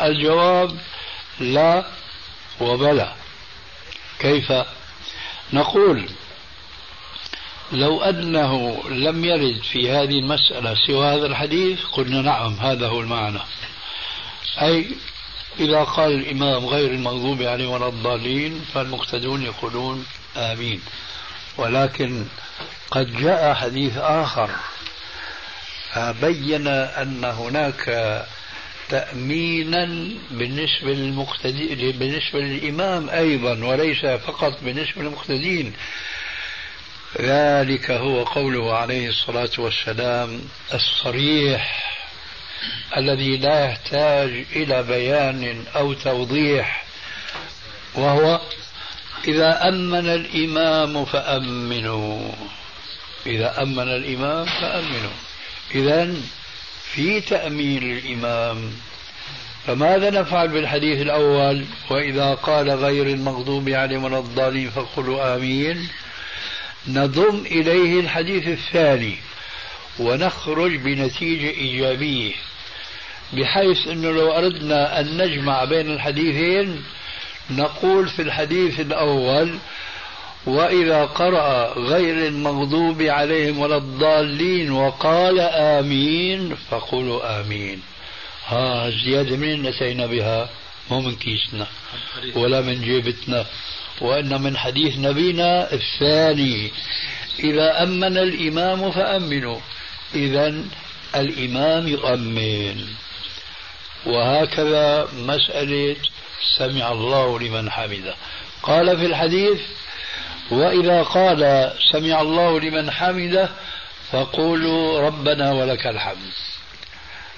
الجواب 0.00 0.78
لا 1.40 1.84
وبلى. 2.60 3.12
كيف؟ 4.18 4.52
نقول 5.52 6.08
لو 7.72 8.02
أنه 8.02 8.82
لم 8.88 9.24
يرد 9.24 9.62
في 9.62 9.90
هذه 9.90 10.18
المسألة 10.18 10.74
سوى 10.86 11.06
هذا 11.06 11.26
الحديث 11.26 11.84
قلنا 11.84 12.22
نعم 12.22 12.52
هذا 12.54 12.88
هو 12.88 13.00
المعنى. 13.00 13.40
أي 14.62 14.86
إذا 15.60 15.84
قال 15.84 16.12
الإمام 16.12 16.66
غير 16.66 16.90
المغضوب 16.90 17.42
عليهم 17.42 17.70
ولا 17.70 17.88
الضالين 17.88 18.64
فالمقتدون 18.74 19.42
يقولون 19.42 20.06
آمين. 20.36 20.82
ولكن 21.58 22.24
قد 22.90 23.16
جاء 23.16 23.54
حديث 23.54 23.98
آخر 23.98 24.50
بين 25.96 26.66
أن 26.68 27.24
هناك 27.24 28.24
تأمينا 28.88 29.84
بالنسبة 30.30 30.92
للمقتدي 30.92 31.92
بالنسبة 31.92 32.40
للإمام 32.40 33.10
أيضا 33.10 33.64
وليس 33.64 34.06
فقط 34.06 34.62
بالنسبة 34.62 35.02
للمقتدين. 35.02 35.72
ذلك 37.20 37.90
هو 37.90 38.24
قوله 38.24 38.74
عليه 38.74 39.08
الصلاة 39.08 39.50
والسلام 39.58 40.40
الصريح 40.74 41.90
الذي 42.96 43.36
لا 43.36 43.64
يحتاج 43.64 44.44
إلى 44.56 44.82
بيان 44.82 45.64
أو 45.76 45.92
توضيح 45.92 46.84
وهو 47.94 48.40
إذا 49.28 49.68
أمن 49.68 50.06
الإمام 50.08 51.04
فأمنوا. 51.04 52.32
إذا 53.26 53.62
أمن 53.62 53.88
الإمام 53.88 54.46
فأمنوا. 54.46 55.29
إذا 55.74 56.14
في 56.94 57.20
تأمين 57.20 57.98
الإمام. 57.98 58.72
فماذا 59.66 60.10
نفعل 60.10 60.48
بالحديث 60.48 61.02
الأول؟ 61.02 61.64
وإذا 61.90 62.34
قال 62.34 62.70
غير 62.70 63.06
المغضوب 63.06 63.68
عليهم 63.68 64.04
ولا 64.04 64.18
الضالين 64.18 64.70
فقولوا 64.70 65.36
آمين. 65.36 65.88
نضم 66.88 67.46
إليه 67.46 68.00
الحديث 68.00 68.48
الثاني 68.48 69.16
ونخرج 69.98 70.76
بنتيجة 70.76 71.50
إيجابية 71.50 72.32
بحيث 73.32 73.88
أنه 73.88 74.10
لو 74.10 74.32
أردنا 74.32 75.00
أن 75.00 75.16
نجمع 75.16 75.64
بين 75.64 75.90
الحديثين 75.92 76.84
نقول 77.50 78.08
في 78.08 78.22
الحديث 78.22 78.80
الأول 78.80 79.58
وإذا 80.46 81.04
قرأ 81.04 81.78
غير 81.78 82.26
المغضوب 82.26 83.02
عليهم 83.02 83.58
ولا 83.58 83.76
الضالين 83.76 84.70
وقال 84.70 85.40
آمين 85.40 86.56
فقولوا 86.70 87.40
آمين. 87.40 87.82
ها 88.46 88.88
الزيادة 88.88 89.36
منين 89.36 89.66
أتينا 89.66 90.06
بها؟ 90.06 90.48
مو 90.90 91.00
من 91.00 91.16
كيسنا 91.16 91.66
ولا 92.34 92.60
من 92.60 92.82
جيبتنا 92.82 93.46
وإن 94.00 94.42
من 94.42 94.56
حديث 94.56 94.98
نبينا 94.98 95.72
الثاني. 95.72 96.70
إذا 97.38 97.82
أمن 97.82 98.18
الإمام 98.18 98.90
فأمنوا. 98.90 99.60
إذا 100.14 100.64
الإمام 101.16 101.88
يؤمن. 101.88 102.84
وهكذا 104.06 105.08
مسألة 105.18 105.96
سمع 106.58 106.92
الله 106.92 107.38
لمن 107.38 107.70
حمده. 107.70 108.14
قال 108.62 108.98
في 108.98 109.06
الحديث 109.06 109.60
وإذا 110.50 111.02
قال 111.02 111.72
سمع 111.92 112.20
الله 112.20 112.60
لمن 112.60 112.90
حمده 112.90 113.48
فقولوا 114.12 115.00
ربنا 115.00 115.52
ولك 115.52 115.86
الحمد. 115.86 116.32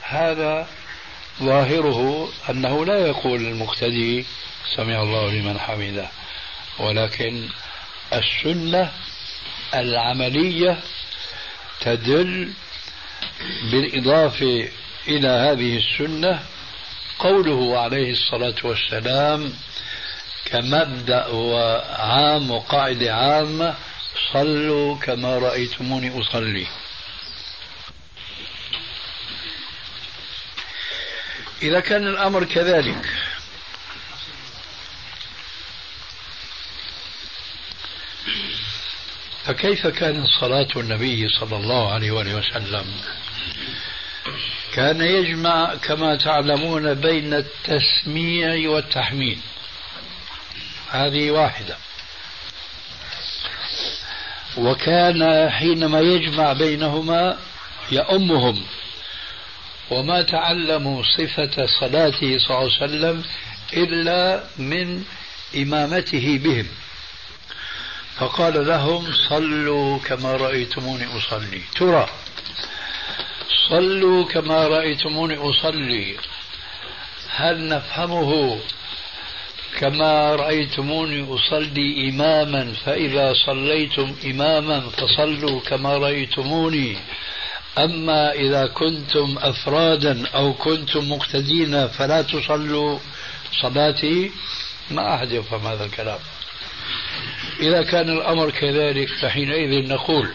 هذا 0.02 0.68
ظاهره 1.42 2.28
أنه 2.50 2.84
لا 2.84 3.06
يقول 3.06 3.40
المقتدي 3.40 4.24
سمع 4.76 5.02
الله 5.02 5.30
لمن 5.30 5.58
حمده 5.58 6.08
ولكن 6.78 7.48
السنة 8.12 8.92
العملية 9.74 10.78
تدل 11.80 12.52
بالإضافة 13.70 14.68
إلى 15.08 15.28
هذه 15.28 15.76
السنة 15.78 16.42
قوله 17.18 17.78
عليه 17.78 18.10
الصلاة 18.10 18.54
والسلام 18.64 19.52
كمبدأ 20.52 21.26
وعام 21.26 22.50
وقاعدة 22.50 23.14
عامة 23.14 23.74
صلوا 24.32 24.96
كما 24.96 25.38
رأيتموني 25.38 26.20
أصلي. 26.20 26.66
إذا 31.62 31.80
كان 31.80 32.06
الأمر 32.06 32.44
كذلك 32.44 33.06
فكيف 39.44 39.86
كانت 39.86 40.26
صلاة 40.26 40.68
النبي 40.76 41.28
صلى 41.28 41.56
الله 41.56 41.92
عليه 41.92 42.10
وآله 42.10 42.34
وسلم؟ 42.34 42.84
كان 44.74 45.00
يجمع 45.00 45.74
كما 45.74 46.16
تعلمون 46.16 46.94
بين 46.94 47.34
التسميع 47.34 48.70
والتحميد. 48.70 49.40
هذه 50.92 51.30
واحدة. 51.30 51.76
وكان 54.56 55.50
حينما 55.50 56.00
يجمع 56.00 56.52
بينهما 56.52 57.38
يأمهم. 57.92 58.64
وما 59.90 60.22
تعلموا 60.22 61.02
صفة 61.02 61.66
صلاته 61.80 62.38
صلى 62.38 62.50
الله 62.50 62.58
عليه 62.58 62.84
وسلم 62.84 63.24
إلا 63.72 64.44
من 64.58 65.04
إمامته 65.56 66.40
بهم. 66.44 66.66
فقال 68.16 68.66
لهم 68.66 69.12
صلوا 69.28 69.98
كما 69.98 70.32
رأيتموني 70.32 71.06
أصلي. 71.16 71.62
ترى 71.76 72.08
صلوا 73.68 74.24
كما 74.24 74.66
رأيتموني 74.66 75.36
أصلي. 75.36 76.16
هل 77.30 77.68
نفهمه 77.68 78.60
كما 79.78 80.34
رأيتموني 80.34 81.34
أصلي 81.34 82.08
إماما 82.08 82.72
فإذا 82.84 83.34
صليتم 83.46 84.14
إماما 84.24 84.80
فصلوا 84.80 85.60
كما 85.60 85.98
رأيتموني. 85.98 86.96
أما 87.78 88.32
إذا 88.32 88.66
كنتم 88.66 89.38
أفرادا 89.38 90.28
أو 90.28 90.52
كنتم 90.52 91.12
مقتدين 91.12 91.88
فلا 91.88 92.22
تصلوا 92.22 92.98
صلاتي 93.62 94.30
ما 94.90 95.14
أحد 95.14 95.32
يفهم 95.32 95.66
هذا 95.66 95.84
الكلام. 95.84 96.18
إذا 97.60 97.82
كان 97.82 98.08
الأمر 98.10 98.50
كذلك 98.50 99.08
فحينئذ 99.08 99.88
نقول 99.88 100.28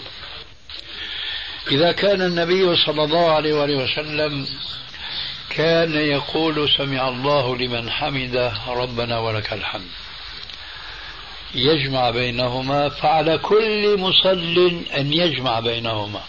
إذا 1.72 1.92
كان 1.92 2.22
النبي 2.22 2.76
صلى 2.76 3.04
الله 3.04 3.32
عليه 3.32 3.54
وسلم 3.54 4.48
كان 5.58 5.94
يقول 5.94 6.70
سمع 6.78 7.08
الله 7.08 7.58
لمن 7.58 7.90
حمده 7.90 8.54
ربنا 8.68 9.20
ولك 9.20 9.54
الحمد. 9.54 9.92
يجمع 11.56 12.10
بينهما 12.10 12.90
فعلى 12.90 13.38
كل 13.38 13.98
مصل 14.00 14.82
أن 14.98 15.14
يجمع 15.14 15.60
بينهما. 15.60 16.24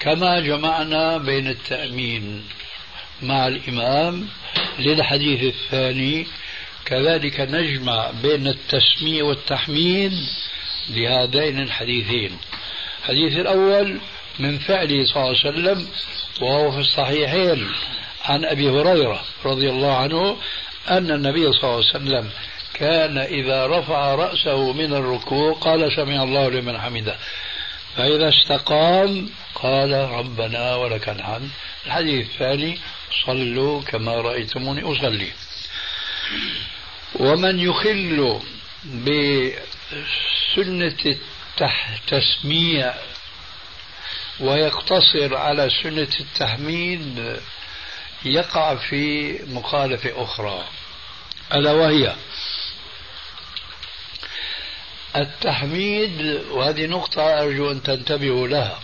كما 0.00 0.40
جمعنا 0.40 1.18
بين 1.18 1.48
التأمين 1.48 2.44
مع 3.22 3.46
الإمام 3.46 4.28
للحديث 4.78 5.54
الثاني 5.54 6.26
كذلك 6.84 7.40
نجمع 7.40 8.10
بين 8.22 8.46
التسمية 8.46 9.22
والتحميد 9.22 10.12
لهذين 10.90 11.60
الحديثين. 11.60 12.38
الحديث 13.00 13.38
الأول 13.38 13.98
من 14.38 14.58
فعله 14.58 15.04
صلى 15.04 15.16
الله 15.16 15.38
عليه 15.44 15.48
وسلم 15.48 15.88
وهو 16.40 16.72
في 16.72 16.78
الصحيحين. 16.78 17.68
عن 18.28 18.44
أبي 18.44 18.70
هريرة 18.70 19.24
رضي 19.44 19.70
الله 19.70 19.96
عنه 19.96 20.36
أن 20.90 21.10
النبي 21.10 21.52
صلى 21.52 21.64
الله 21.64 21.74
عليه 21.74 21.96
وسلم 21.96 22.30
كان 22.74 23.18
إذا 23.18 23.66
رفع 23.66 24.14
رأسه 24.14 24.72
من 24.72 24.92
الركوع 24.92 25.52
قال 25.52 25.92
سمع 25.96 26.22
الله 26.22 26.50
لمن 26.50 26.80
حمده. 26.80 27.16
فإذا 27.96 28.28
استقام 28.28 29.30
قال 29.54 29.92
ربنا 29.92 30.74
ولك 30.74 31.08
الحمد. 31.08 31.50
الحديث 31.86 32.26
الثاني 32.26 32.78
صلوا 33.26 33.82
كما 33.82 34.14
رأيتموني 34.14 34.82
أصلي. 34.82 35.30
ومن 37.14 37.60
يخل 37.60 38.40
بسنة 39.04 39.56
التسميع 41.60 42.94
ويقتصر 44.40 45.36
على 45.36 45.70
سنة 45.82 46.08
التحميد 46.20 47.36
يقع 48.26 48.74
في 48.74 49.32
مخالفة 49.46 50.22
أخرى. 50.22 50.64
ألا 51.54 51.72
وهي 51.72 52.14
التحميد 55.16 56.42
وهذه 56.50 56.86
نقطة 56.86 57.42
أرجو 57.42 57.70
أن 57.70 57.82
تنتبهوا 57.82 58.48
لها. 58.48 58.80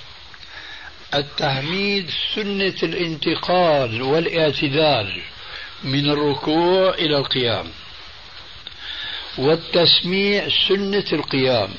التحميد 1.14 2.10
سنة 2.34 2.76
الانتقال 2.82 4.02
والاعتدال 4.02 5.22
من 5.84 6.10
الركوع 6.10 6.94
إلى 6.94 7.18
القيام 7.18 7.70
والتسميع 9.38 10.48
سنة 10.68 11.04
القيام. 11.12 11.70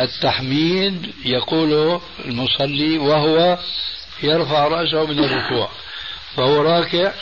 التحميد 0.00 1.14
يقول 1.24 2.00
المصلي 2.24 2.98
وهو 2.98 3.58
يرفع 4.22 4.68
رأسه 4.68 5.06
من 5.06 5.18
الركوع. 5.24 5.70
فهو 6.36 6.62
راكع 6.62 7.12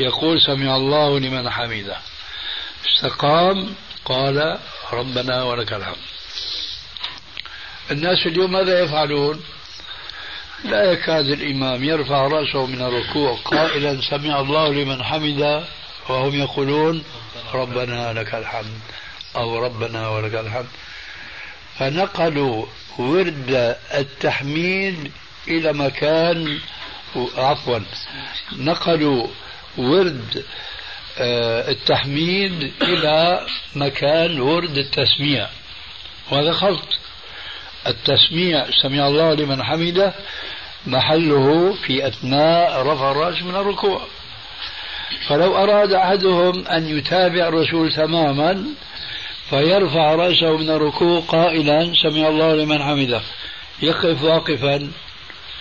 يقول 0.00 0.40
سمع 0.40 0.76
الله 0.76 1.18
لمن 1.18 1.50
حمده. 1.50 1.96
استقام 2.86 3.74
قال 4.04 4.58
ربنا 4.92 5.42
ولك 5.42 5.72
الحمد. 5.72 5.96
الناس 7.90 8.26
اليوم 8.26 8.52
ماذا 8.52 8.84
يفعلون؟ 8.84 9.44
لا 10.64 10.92
يكاد 10.92 11.28
الإمام 11.28 11.84
يرفع 11.84 12.26
رأسه 12.26 12.66
من 12.66 12.82
الركوع 12.82 13.38
قائلا 13.44 14.00
سمع 14.10 14.40
الله 14.40 14.68
لمن 14.68 15.02
حمده 15.02 15.64
وهم 16.08 16.34
يقولون 16.40 17.04
ربنا 17.54 18.12
لك 18.12 18.34
الحمد 18.34 18.80
أو 19.36 19.58
ربنا 19.58 20.08
ولك 20.08 20.34
الحمد. 20.34 20.68
فنقلوا 21.78 22.66
ورد 22.98 23.76
التحميد 23.94 25.12
إلى 25.48 25.72
مكان 25.72 26.58
عفوا. 27.36 27.78
نقلوا 28.58 29.26
ورد 29.78 30.44
آه، 31.18 31.70
التحميد 31.70 32.72
إلى 32.82 33.46
مكان 33.76 34.40
ورد 34.40 34.78
التسميع. 34.78 35.48
وهذا 36.30 36.52
خلط. 36.52 36.84
التسميع 37.86 38.66
سمع 38.82 39.08
الله 39.08 39.34
لمن 39.34 39.62
حمده 39.62 40.14
محله 40.86 41.72
في 41.86 42.06
أثناء 42.06 42.82
رفع 42.86 43.10
الرأس 43.10 43.42
من 43.42 43.56
الركوع. 43.56 44.00
فلو 45.28 45.56
أراد 45.56 45.92
أحدهم 45.92 46.66
أن 46.66 46.98
يتابع 46.98 47.48
الرسول 47.48 47.92
تماما 47.92 48.64
فيرفع 49.50 50.14
رأسه 50.14 50.56
من 50.56 50.70
الركوع 50.70 51.20
قائلا 51.20 51.92
سمع 52.02 52.28
الله 52.28 52.54
لمن 52.54 52.82
حمده. 52.82 53.20
يقف 53.82 54.22
واقفا. 54.22 54.90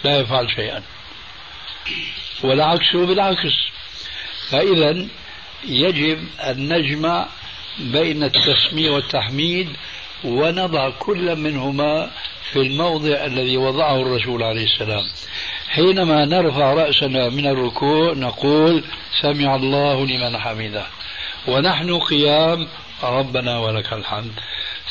لا 0.04 0.20
يفعل 0.20 0.50
شيئا. 0.56 0.84
والعكس 2.44 2.96
بالعكس 2.96 3.54
فإذا 4.50 5.08
يجب 5.68 6.28
أن 6.40 6.74
نجمع 6.74 7.28
بين 7.80 8.24
التسمية 8.24 8.90
والتحميد 8.90 9.70
ونضع 10.24 10.90
كل 10.90 11.36
منهما 11.36 12.12
في 12.52 12.60
الموضع 12.60 13.26
الذي 13.26 13.58
وضعه 13.58 14.02
الرسول 14.02 14.44
عليه 14.44 14.64
السلام. 14.64 15.04
حينما 15.70 16.26
نرفع 16.26 16.74
رأسنا 16.74 17.30
من 17.30 17.48
الركوع 17.48 18.14
نقول 18.14 18.84
سمع 19.22 19.56
الله 19.56 20.06
لمن 20.06 20.38
حمده. 20.38 20.86
ونحن 21.48 22.00
قيام 22.00 22.68
ربنا 23.04 23.60
ولك 23.60 23.94
الحمد. 23.94 24.32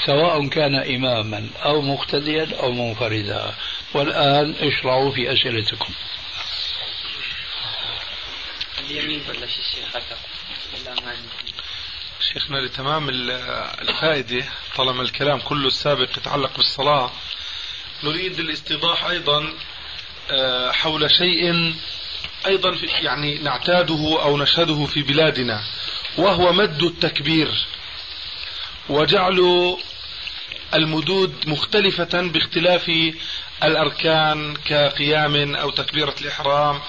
سواء 0.06 0.46
كان 0.46 0.74
إماما 0.74 1.48
أو 1.64 1.82
مقتديا 1.82 2.48
أو 2.62 2.72
منفردا. 2.72 3.54
والآن 3.94 4.54
اشرعوا 4.60 5.12
في 5.12 5.32
أسئلتكم. 5.32 5.94
اليمين 8.80 9.20
الشيخ 9.42 9.92
شيخنا 12.20 12.58
لتمام 12.58 13.08
الفائدة 13.08 14.44
طالما 14.76 15.02
الكلام 15.02 15.40
كله 15.40 15.66
السابق 15.66 16.18
يتعلق 16.18 16.56
بالصلاة 16.56 17.10
نريد 18.04 18.38
الاستيضاح 18.38 19.04
أيضا 19.04 19.52
آه، 20.30 20.72
حول 20.72 21.10
شيء 21.10 21.74
أيضا 22.46 22.76
يعني 23.00 23.38
نعتاده 23.38 24.22
أو 24.22 24.36
نشهده 24.36 24.86
في 24.86 25.02
بلادنا 25.02 25.64
وهو 26.18 26.52
مد 26.52 26.82
التكبير 26.82 27.66
وجعل 28.88 29.76
المدود 30.74 31.48
مختلفة 31.48 32.22
باختلاف 32.22 32.90
الأركان 33.64 34.56
كقيام 34.64 35.54
أو 35.56 35.70
تكبيرة 35.70 36.14
الإحرام 36.20 36.80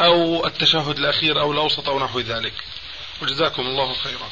أو 0.00 0.46
التشهد 0.46 0.98
الأخير 0.98 1.40
أو 1.40 1.52
الأوسط 1.52 1.88
أو 1.88 2.04
نحو 2.04 2.20
ذلك. 2.20 2.54
وجزاكم 3.22 3.62
الله 3.62 3.94
خيرا. 3.94 4.28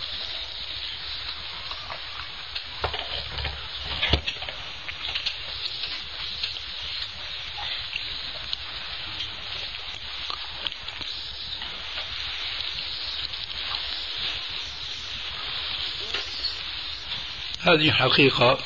هذه 17.60 17.92
حقيقة 17.92 18.58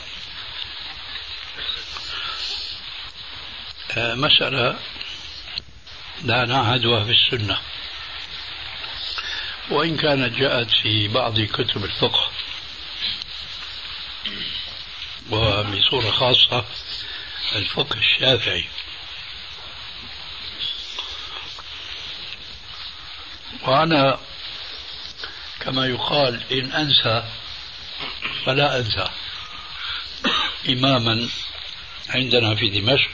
مسألة 3.96 4.78
لا 6.24 6.44
نعهدها 6.44 7.04
في 7.04 7.10
السنة. 7.10 7.58
وإن 9.70 9.96
كانت 9.96 10.36
جاءت 10.38 10.70
في 10.82 11.08
بعض 11.08 11.40
كتب 11.40 11.84
الفقه 11.84 12.30
وبصورة 15.30 16.10
خاصة 16.10 16.64
الفقه 17.56 17.96
الشافعي. 17.98 18.64
وأنا 23.62 24.18
كما 25.60 25.86
يقال 25.86 26.52
إن 26.52 26.72
أنسى 26.72 27.24
فلا 28.46 28.78
أنسى 28.78 29.08
إماما 30.68 31.28
عندنا 32.08 32.54
في 32.54 32.68
دمشق. 32.68 33.10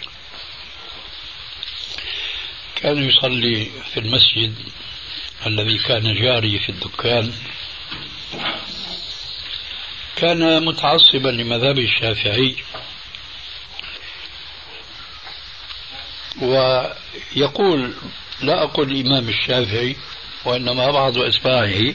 كان 2.91 3.09
يصلي 3.09 3.71
في 3.95 4.01
المسجد 4.01 4.55
الذي 5.47 5.79
كان 5.79 6.15
جاري 6.15 6.59
في 6.59 6.69
الدكان. 6.69 7.33
كان 10.17 10.65
متعصبا 10.65 11.29
لمذهب 11.29 11.79
الشافعي 11.79 12.57
ويقول 16.43 17.95
لا 18.43 18.63
أقول 18.63 18.91
الإمام 18.91 19.29
الشافعي 19.29 19.97
وإنما 20.45 20.91
بعض 20.91 21.19
أتباعه 21.19 21.95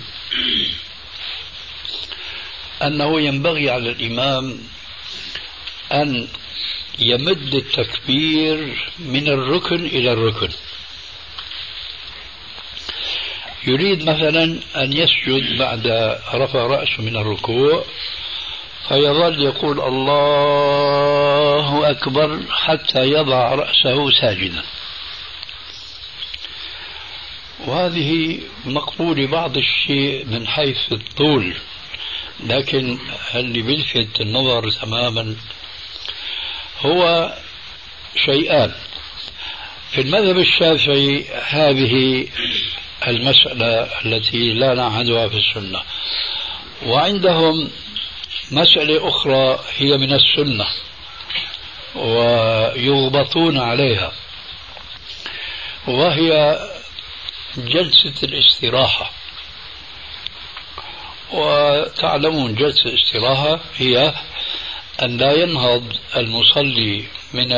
أنه 2.82 3.22
ينبغي 3.22 3.70
على 3.70 3.90
الإمام 3.90 4.60
أن 5.92 6.28
يمد 7.00 7.56
التكبير 7.56 8.78
من 9.00 9.28
الركن 9.28 9.86
إلى 9.86 10.14
الركن. 10.14 10.50
يريد 13.68 14.10
مثلا 14.10 14.44
أن 14.76 14.94
يسجد 14.94 15.58
بعد 15.58 15.88
رفع 16.34 16.60
رأسه 16.60 17.04
من 17.04 17.16
الركوع 17.18 17.84
فيظل 18.88 19.44
يقول 19.44 19.80
الله 19.82 21.90
أكبر 21.90 22.40
حتى 22.50 23.04
يضع 23.04 23.56
رأسه 23.56 24.12
ساجدا. 24.22 24.64
وهذه 27.68 28.40
مقبولة 28.66 29.28
بعض 29.28 29.58
الشيء 29.58 30.26
من 30.26 30.48
حيث 30.48 30.78
الطول 30.92 31.54
لكن 32.44 32.98
اللي 33.36 33.62
بيلفت 33.62 34.22
النظر 34.22 34.72
تماما؟ 34.72 35.36
هو 36.82 37.34
شيئان. 38.26 38.72
في 39.92 40.02
المذهب 40.02 40.38
الشافعي 40.38 41.26
هذه 41.50 42.28
المسألة 43.08 43.88
التي 44.06 44.54
لا 44.54 44.74
نعهدها 44.74 45.28
في 45.28 45.38
السنة. 45.38 45.82
وعندهم 46.86 47.70
مسألة 48.52 49.10
أخرى 49.10 49.60
هي 49.78 49.98
من 49.98 50.14
السنة 50.14 50.68
ويغبطون 51.96 53.58
عليها 53.58 54.12
وهي 55.88 56.60
جلسة 57.58 58.14
الاستراحة. 58.24 59.12
وتعلمون 61.32 62.56
جلسة 62.56 62.90
الاستراحة 62.90 63.60
هي 63.78 64.14
أن 65.04 65.18
لا 65.18 65.34
ينهض 65.34 65.94
المصلي 66.16 67.06
من 67.34 67.52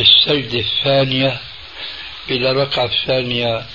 السجدة 0.00 0.58
الثانية 0.58 1.40
إلى 2.30 2.50
الركعة 2.50 2.84
الثانية 2.84 3.66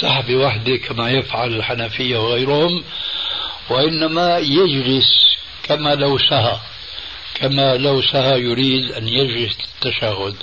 سحب 0.00 0.34
وحده 0.34 0.76
كما 0.76 1.10
يفعل 1.10 1.54
الحنفية 1.54 2.18
وغيرهم 2.18 2.84
وإنما 3.70 4.38
يجلس 4.38 5.36
كما 5.62 5.94
لو 5.94 6.18
سهى 6.18 6.56
كما 7.34 7.76
لو 7.76 8.02
سهى 8.02 8.40
يريد 8.40 8.92
أن 8.92 9.08
يجلس 9.08 9.56
التشهد 9.74 10.36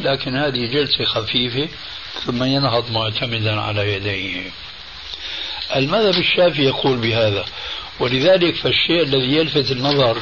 لكن 0.00 0.36
هذه 0.36 0.66
جلسة 0.66 1.04
خفيفة 1.04 1.68
ثم 2.24 2.44
ينهض 2.44 2.90
معتمدا 2.90 3.60
على 3.60 3.94
يديه. 3.94 4.50
المذهب 5.76 6.14
الشافعي 6.14 6.64
يقول 6.64 6.98
بهذا 6.98 7.44
ولذلك 8.00 8.54
فالشيء 8.54 9.02
الذي 9.02 9.36
يلفت 9.36 9.70
النظر 9.70 10.18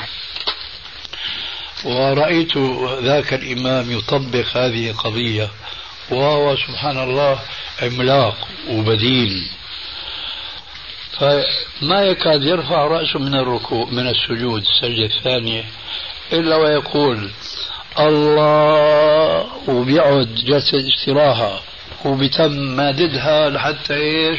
ورأيت 1.85 2.57
ذاك 3.03 3.35
الإمام 3.35 3.93
يطبق 3.93 4.57
هذه 4.57 4.91
القضية 4.91 5.51
وهو 6.11 6.57
سبحان 6.57 6.99
الله 6.99 7.39
عملاق 7.83 8.49
وبدين 8.71 9.49
فما 11.19 12.03
يكاد 12.03 12.43
يرفع 12.43 12.87
رأسه 12.87 13.19
من 13.19 13.35
الركوع 13.35 13.87
من 13.91 14.07
السجود 14.07 14.63
السجدة 14.63 15.17
الثانية 15.17 15.65
إلا 16.33 16.57
ويقول 16.57 17.31
الله 17.99 19.47
وبيقعد 19.69 20.35
جلسة 20.35 20.89
استراحة 20.89 21.61
وبتم 22.05 22.53
ماددها 22.53 23.51
لحتى 23.51 23.95
إيش؟ 23.95 24.39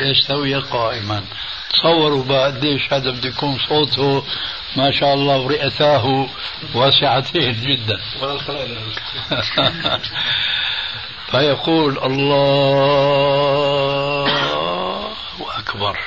يستوي 0.00 0.54
قائما. 0.54 1.24
تصوروا 1.72 2.24
بقى 2.24 2.46
قديش 2.46 2.92
هذا 2.92 3.10
بده 3.10 3.28
يكون 3.28 3.58
صوته 3.68 4.24
ما 4.76 4.90
شاء 4.90 5.14
الله 5.14 5.38
ورئتاه 5.40 6.26
واسعتين 6.74 7.52
جدا. 7.62 8.00
فيقول 11.30 11.98
الله 11.98 12.68
أكبر. 15.58 15.98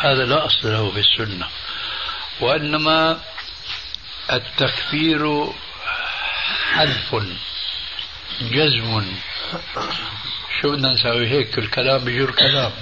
هذا 0.00 0.24
لا 0.24 0.46
أصل 0.46 0.72
له 0.72 0.90
في 0.90 1.00
السنة 1.00 1.46
وإنما 2.40 3.20
التكفير 4.32 5.46
حذف 6.72 7.16
جزم. 8.40 9.04
شو 10.60 10.72
بدنا 10.72 10.88
نسوي 10.92 11.28
هيك؟ 11.28 11.58
الكلام 11.58 12.04
بجر 12.04 12.30
كلام 12.30 12.72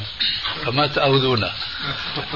فما 0.65 0.87
تأخذونا. 0.87 1.53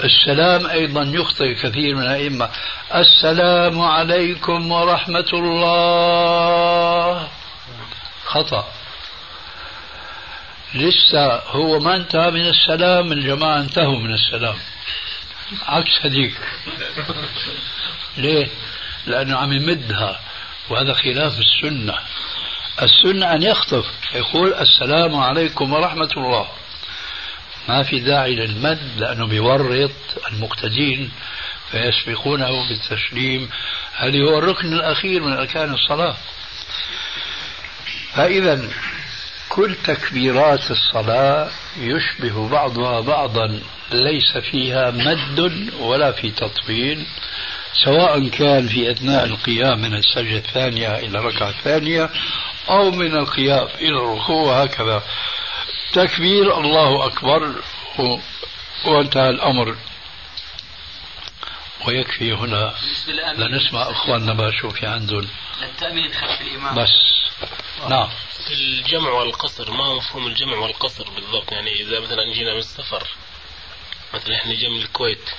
السلام 0.04 0.66
أيضا 0.66 1.02
يخطئ 1.02 1.54
كثير 1.54 1.94
من 1.96 2.02
الأئمة. 2.02 2.50
السلام 2.94 3.80
عليكم 3.80 4.72
ورحمة 4.72 5.28
الله. 5.32 7.28
خطأ. 8.26 8.77
لسه 10.74 11.42
هو 11.46 11.78
ما 11.80 11.96
انتهى 11.96 12.30
من 12.30 12.46
السلام 12.46 13.12
الجماعة 13.12 13.60
انتهوا 13.60 13.98
من 13.98 14.14
السلام. 14.14 14.56
عكس 15.66 15.90
هذيك. 16.02 16.36
ليه؟ 18.16 18.48
لأنه 19.06 19.36
عم 19.36 19.52
يمدها 19.52 20.20
وهذا 20.70 20.92
خلاف 20.92 21.38
السنة. 21.38 21.94
السنة 22.82 23.34
أن 23.34 23.42
يخطف 23.42 23.86
يقول 24.14 24.54
السلام 24.54 25.16
عليكم 25.16 25.72
ورحمة 25.72 26.10
الله. 26.16 26.48
ما 27.68 27.82
في 27.82 28.00
داعي 28.00 28.34
للمد 28.34 28.80
لأنه 28.96 29.26
بيورط 29.26 29.90
المقتدين 30.32 31.10
فيسبقونه 31.70 32.68
بالتسليم. 32.68 33.50
هذه 33.96 34.20
هو 34.20 34.38
الركن 34.38 34.72
الأخير 34.72 35.22
من 35.22 35.32
أركان 35.32 35.74
الصلاة. 35.74 36.16
فإذا 38.12 38.70
كل 39.48 39.74
تكبيرات 39.84 40.70
الصلاة 40.70 41.50
يشبه 41.78 42.48
بعضها 42.48 43.00
بعضا 43.00 43.60
ليس 43.92 44.36
فيها 44.50 44.90
مد 44.90 45.70
ولا 45.80 46.12
في 46.12 46.30
تطويل 46.30 47.06
سواء 47.84 48.28
كان 48.28 48.66
في 48.68 48.90
أثناء 48.90 49.24
القيام 49.24 49.82
من 49.82 49.94
السجدة 49.94 50.38
الثانية 50.38 50.98
إلى 50.98 51.18
الركعة 51.18 51.48
الثانية 51.48 52.10
أو 52.70 52.90
من 52.90 53.16
القيام 53.16 53.68
إلى 53.80 53.96
الركوع 53.98 54.42
وهكذا 54.42 55.02
تكبير 55.92 56.60
الله 56.60 57.06
أكبر 57.06 57.54
وانتهى 58.84 59.30
الأمر. 59.30 59.76
ويكفي 61.86 62.32
هنا. 62.32 62.74
لنسمع 63.36 63.90
أخواننا 63.90 64.32
ما 64.34 64.50
شو 64.50 64.70
في 64.70 64.86
عندهم. 64.86 65.28
التأمين 65.62 66.12
خلف 66.12 66.40
الإمام 66.40 66.74
بس. 66.74 66.90
نعم. 67.88 68.08
الجمع 68.50 69.10
والقصر 69.10 69.70
ما 69.70 69.94
مفهوم 69.94 70.26
الجمع 70.26 70.56
والقصر 70.58 71.10
بالضبط؟ 71.10 71.52
يعني 71.52 71.72
إذا 71.80 72.00
مثلا 72.00 72.32
جينا 72.34 72.52
من 72.52 72.58
السفر 72.58 73.08
مثلا 74.14 74.36
إحنا 74.36 74.54
جاي 74.54 74.68
من 74.68 74.80
الكويت 74.80 75.30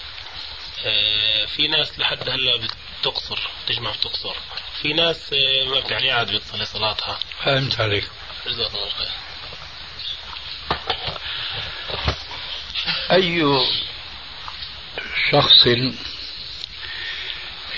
آه، 0.86 1.46
في 1.46 1.68
ناس 1.68 2.00
لحد 2.00 2.30
هلأ 2.30 2.68
بتقصر 3.02 3.40
تجمع 3.68 3.92
بتقصر 3.92 4.36
في 4.82 4.94
ناس 4.94 5.34
آه، 5.34 5.64
ما 5.66 5.78
يعني 5.78 6.12
عاد 6.12 6.32
بتصلي 6.32 6.66
صلاتها. 6.66 7.20
فهمت 7.44 7.80
عليك 7.80 8.10
جزاك 8.48 8.76
الله 8.76 8.90
خير. 8.90 9.08
أي 13.12 13.44
شخص 15.32 15.68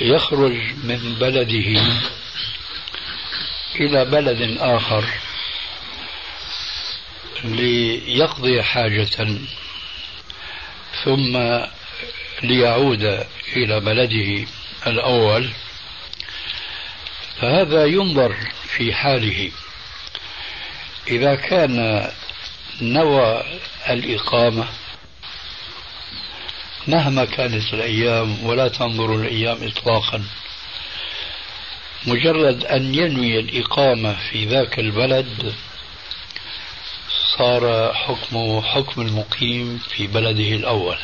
يخرج 0.01 0.57
من 0.83 1.15
بلده 1.19 1.81
إلى 3.75 4.05
بلد 4.05 4.57
آخر 4.59 5.05
ليقضي 7.43 8.63
حاجة 8.63 9.27
ثم 11.03 11.59
ليعود 12.43 13.25
إلى 13.55 13.79
بلده 13.79 14.47
الأول. 14.87 15.49
فهذا 17.41 17.85
ينظر 17.85 18.35
في 18.67 18.93
حاله. 18.93 19.51
إذا 21.07 21.35
كان 21.35 22.07
نوى 22.81 23.43
الإقامة 23.89 24.67
مهما 26.87 27.25
كانت 27.25 27.73
الأيام 27.73 28.45
ولا 28.45 28.67
تنظر 28.67 29.15
الأيام 29.15 29.57
إطلاقا. 29.63 30.23
مجرد 32.07 32.65
أن 32.65 32.95
ينوي 32.95 33.39
الإقامة 33.39 34.13
في 34.13 34.45
ذاك 34.45 34.79
البلد 34.79 35.53
صار 37.37 37.93
حكمه 37.93 38.61
حكم 38.61 39.01
المقيم 39.01 39.77
في 39.77 40.07
بلده 40.07 40.55
الأول. 40.55 40.97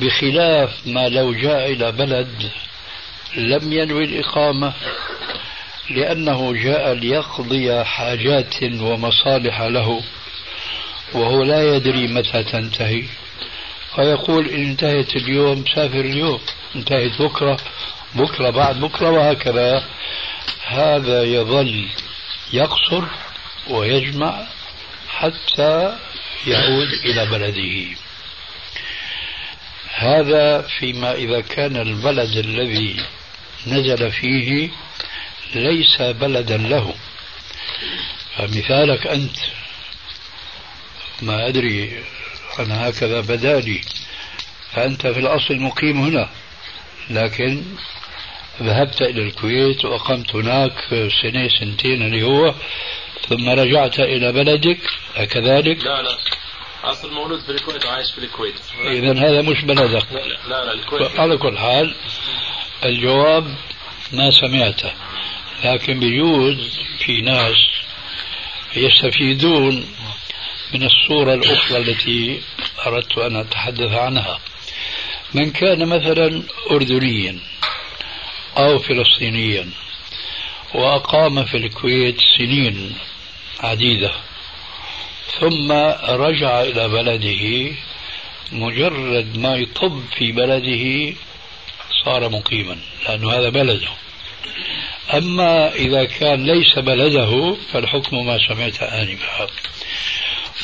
بخلاف 0.00 0.86
ما 0.86 1.08
لو 1.08 1.32
جاء 1.32 1.72
إلى 1.72 1.92
بلد 1.92 2.50
لم 3.36 3.72
ينوي 3.72 4.04
الإقامة 4.04 4.72
لأنه 5.90 6.52
جاء 6.52 6.92
ليقضي 6.92 7.84
حاجات 7.84 8.62
ومصالح 8.62 9.60
له 9.60 10.02
وهو 11.12 11.42
لا 11.42 11.76
يدري 11.76 12.06
متى 12.06 12.44
تنتهي. 12.44 13.04
فيقول 13.94 14.48
إن 14.48 14.64
انتهت 14.64 15.16
اليوم 15.16 15.64
سافر 15.74 16.00
اليوم 16.00 16.40
انتهت 16.76 17.22
بكرة 17.22 17.56
بكرة 18.14 18.50
بعد 18.50 18.80
بكرة 18.80 19.10
وهكذا. 19.10 19.84
هذا 20.66 21.22
يظل 21.22 21.88
يقصر 22.52 23.04
ويجمع 23.70 24.46
حتى 25.08 25.96
يعود 26.46 26.88
إلى 27.04 27.26
بلده. 27.26 27.96
هذا 29.94 30.62
فيما 30.62 31.12
إذا 31.12 31.40
كان 31.40 31.76
البلد 31.76 32.36
الذي 32.36 32.96
نزل 33.66 34.10
فيه 34.12 34.70
ليس 35.54 36.02
بلدا 36.02 36.56
له. 36.56 36.94
فمثالك 38.36 39.06
أنت 39.06 39.36
ما 41.22 41.48
أدري 41.48 42.04
أنا 42.58 42.88
هكذا 42.88 43.20
بدالي 43.20 43.80
فأنت 44.72 45.06
في 45.06 45.20
الأصل 45.20 45.56
مقيم 45.56 46.00
هنا. 46.00 46.28
لكن 47.10 47.62
ذهبت 48.62 49.02
إلى 49.02 49.22
الكويت 49.22 49.84
وأقمت 49.84 50.34
هناك 50.34 50.72
سنة 51.22 51.48
سنتين 51.60 52.02
اللي 52.02 52.22
هو 52.22 52.54
ثم 53.28 53.48
رجعت 53.48 54.00
إلى 54.00 54.32
بلدك. 54.32 54.78
أكذلك؟ 55.16 55.84
لا 55.84 56.02
لا. 56.02 56.16
أصل 56.84 57.12
مولود 57.12 57.40
في 57.40 57.52
الكويت 57.52 57.86
وعايش 57.86 58.12
في 58.12 58.18
الكويت. 58.18 58.54
إذا 58.84 59.12
هذا 59.12 59.42
مش 59.42 59.64
بلدك. 59.64 60.12
لا 60.48 60.64
لا 60.64 60.72
الكويت. 60.72 61.20
على 61.20 61.36
كل 61.36 61.58
حال 61.58 61.94
الجواب 62.84 63.44
ما 64.12 64.30
سمعته. 64.30 64.92
لكن 65.64 66.00
بيجوز 66.00 66.80
في 66.98 67.20
ناس 67.20 67.56
يستفيدون 68.76 69.84
من 70.74 70.82
الصورة 70.82 71.34
الأخرى 71.34 71.78
التي 71.78 72.40
أردت 72.86 73.18
أن 73.18 73.36
أتحدث 73.36 73.92
عنها. 73.92 74.38
من 75.34 75.50
كان 75.50 75.88
مثلا 75.88 76.42
أردنيا 76.70 77.38
أو 78.56 78.78
فلسطينيا 78.78 79.70
وأقام 80.74 81.44
في 81.44 81.56
الكويت 81.56 82.16
سنين 82.38 82.94
عديدة 83.60 84.12
ثم 85.40 85.72
رجع 86.08 86.62
إلى 86.62 86.88
بلده 86.88 87.72
مجرد 88.52 89.38
ما 89.38 89.56
يطب 89.56 90.02
في 90.16 90.32
بلده 90.32 91.16
صار 92.04 92.28
مقيما 92.28 92.76
لأنه 93.08 93.32
هذا 93.32 93.48
بلده. 93.48 93.88
أما 95.14 95.74
إذا 95.74 96.04
كان 96.04 96.44
ليس 96.46 96.78
بلده 96.78 97.56
فالحكم 97.72 98.26
ما 98.26 98.38
سمعت 98.48 98.82
آنفا. 98.82 99.46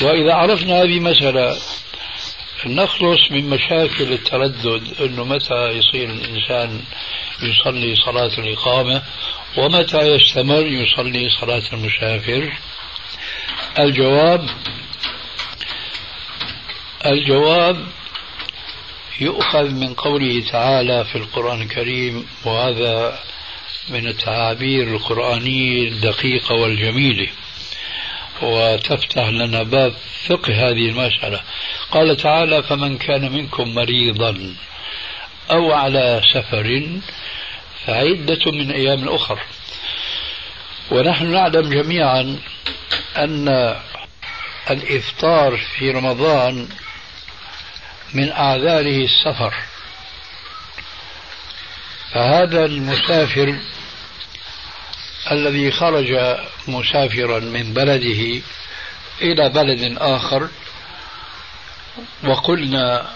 وإذا 0.02 0.34
عرفنا 0.34 0.82
هذه 0.82 1.00
مسألة 1.00 1.56
نخلص 2.66 3.30
من 3.30 3.50
مشاكل 3.50 4.12
التردد 4.12 4.82
أنه 5.00 5.24
متى 5.24 5.68
يصير 5.68 6.10
الإنسان 6.10 6.80
يصلي 7.42 7.96
صلاة 7.96 8.38
الإقامة 8.38 9.02
ومتى 9.56 9.98
يستمر 9.98 10.66
يصلي 10.66 11.30
صلاة 11.40 11.62
المسافر. 11.72 12.52
الجواب 13.78 14.48
الجواب 17.06 17.86
يؤخذ 19.20 19.70
من 19.70 19.94
قوله 19.94 20.50
تعالى 20.50 21.04
في 21.04 21.18
القرآن 21.18 21.62
الكريم 21.62 22.26
وهذا 22.44 23.18
من 23.88 24.06
التعابير 24.06 24.96
القرآنية 24.96 25.88
الدقيقة 25.88 26.54
والجميلة. 26.54 27.28
وتفتح 28.42 29.28
لنا 29.28 29.62
باب 29.62 29.92
فقه 30.28 30.52
هذه 30.52 30.88
المسألة. 30.88 31.40
قال 31.90 32.16
تعالى 32.16 32.62
فمن 32.62 32.98
كان 32.98 33.32
منكم 33.32 33.74
مريضا 33.74 34.54
أو 35.50 35.72
على 35.72 36.22
سفر 36.34 36.86
فعدة 37.86 38.52
من 38.52 38.70
أيام 38.70 39.08
أخر. 39.08 39.38
ونحن 40.90 41.32
نعلم 41.32 41.70
جميعا 41.70 42.38
أن 43.16 43.76
الإفطار 44.70 45.56
في 45.56 45.90
رمضان 45.90 46.68
من 48.14 48.32
أعذاره 48.32 49.04
السفر. 49.04 49.54
فهذا 52.12 52.64
المسافر 52.64 53.58
الذي 55.32 55.70
خرج 55.70 56.36
مسافرا 56.68 57.40
من 57.40 57.74
بلده 57.74 58.42
إلى 59.22 59.48
بلد 59.48 59.96
آخر 59.98 60.48
وقلنا 62.24 63.10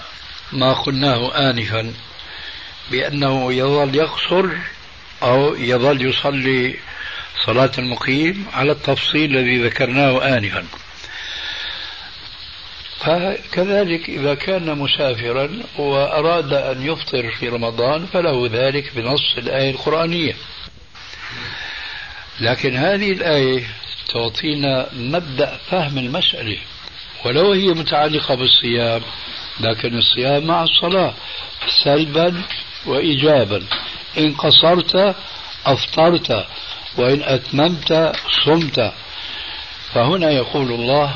ما 0.52 0.72
قلناه 0.72 1.50
آنفا 1.50 1.92
بأنه 2.90 3.52
يظل 3.52 3.94
يقصر 3.94 4.46
أو 5.22 5.54
يظل 5.54 6.08
يصلي 6.08 6.74
صلاة 7.46 7.70
المقيم 7.78 8.46
على 8.52 8.72
التفصيل 8.72 9.36
الذي 9.36 9.64
ذكرناه 9.64 10.36
آنفا. 10.36 10.64
فكذلك 13.00 14.08
إذا 14.08 14.34
كان 14.34 14.78
مسافرا 14.78 15.50
وأراد 15.78 16.52
أن 16.52 16.86
يفطر 16.86 17.30
في 17.30 17.48
رمضان 17.48 18.06
فله 18.06 18.48
ذلك 18.52 18.94
بنص 18.96 19.34
الآية 19.38 19.70
القرآنية. 19.70 20.34
لكن 22.40 22.76
هذه 22.76 23.12
الآية 23.12 23.66
تعطينا 24.12 24.86
مبدأ 24.92 25.58
فهم 25.70 25.98
المسألة 25.98 26.58
ولو 27.24 27.52
هي 27.52 27.66
متعلقة 27.66 28.34
بالصيام 28.34 29.02
لكن 29.60 29.98
الصيام 29.98 30.44
مع 30.44 30.62
الصلاة 30.62 31.14
سلبا 31.84 32.42
وإيجابا. 32.86 33.62
إن 34.18 34.34
قصرت 34.34 35.16
أفطرت 35.66 36.46
وإن 36.96 37.22
أتممت 37.22 38.12
صمت. 38.44 38.92
فهنا 39.94 40.30
يقول 40.30 40.72
الله 40.72 41.14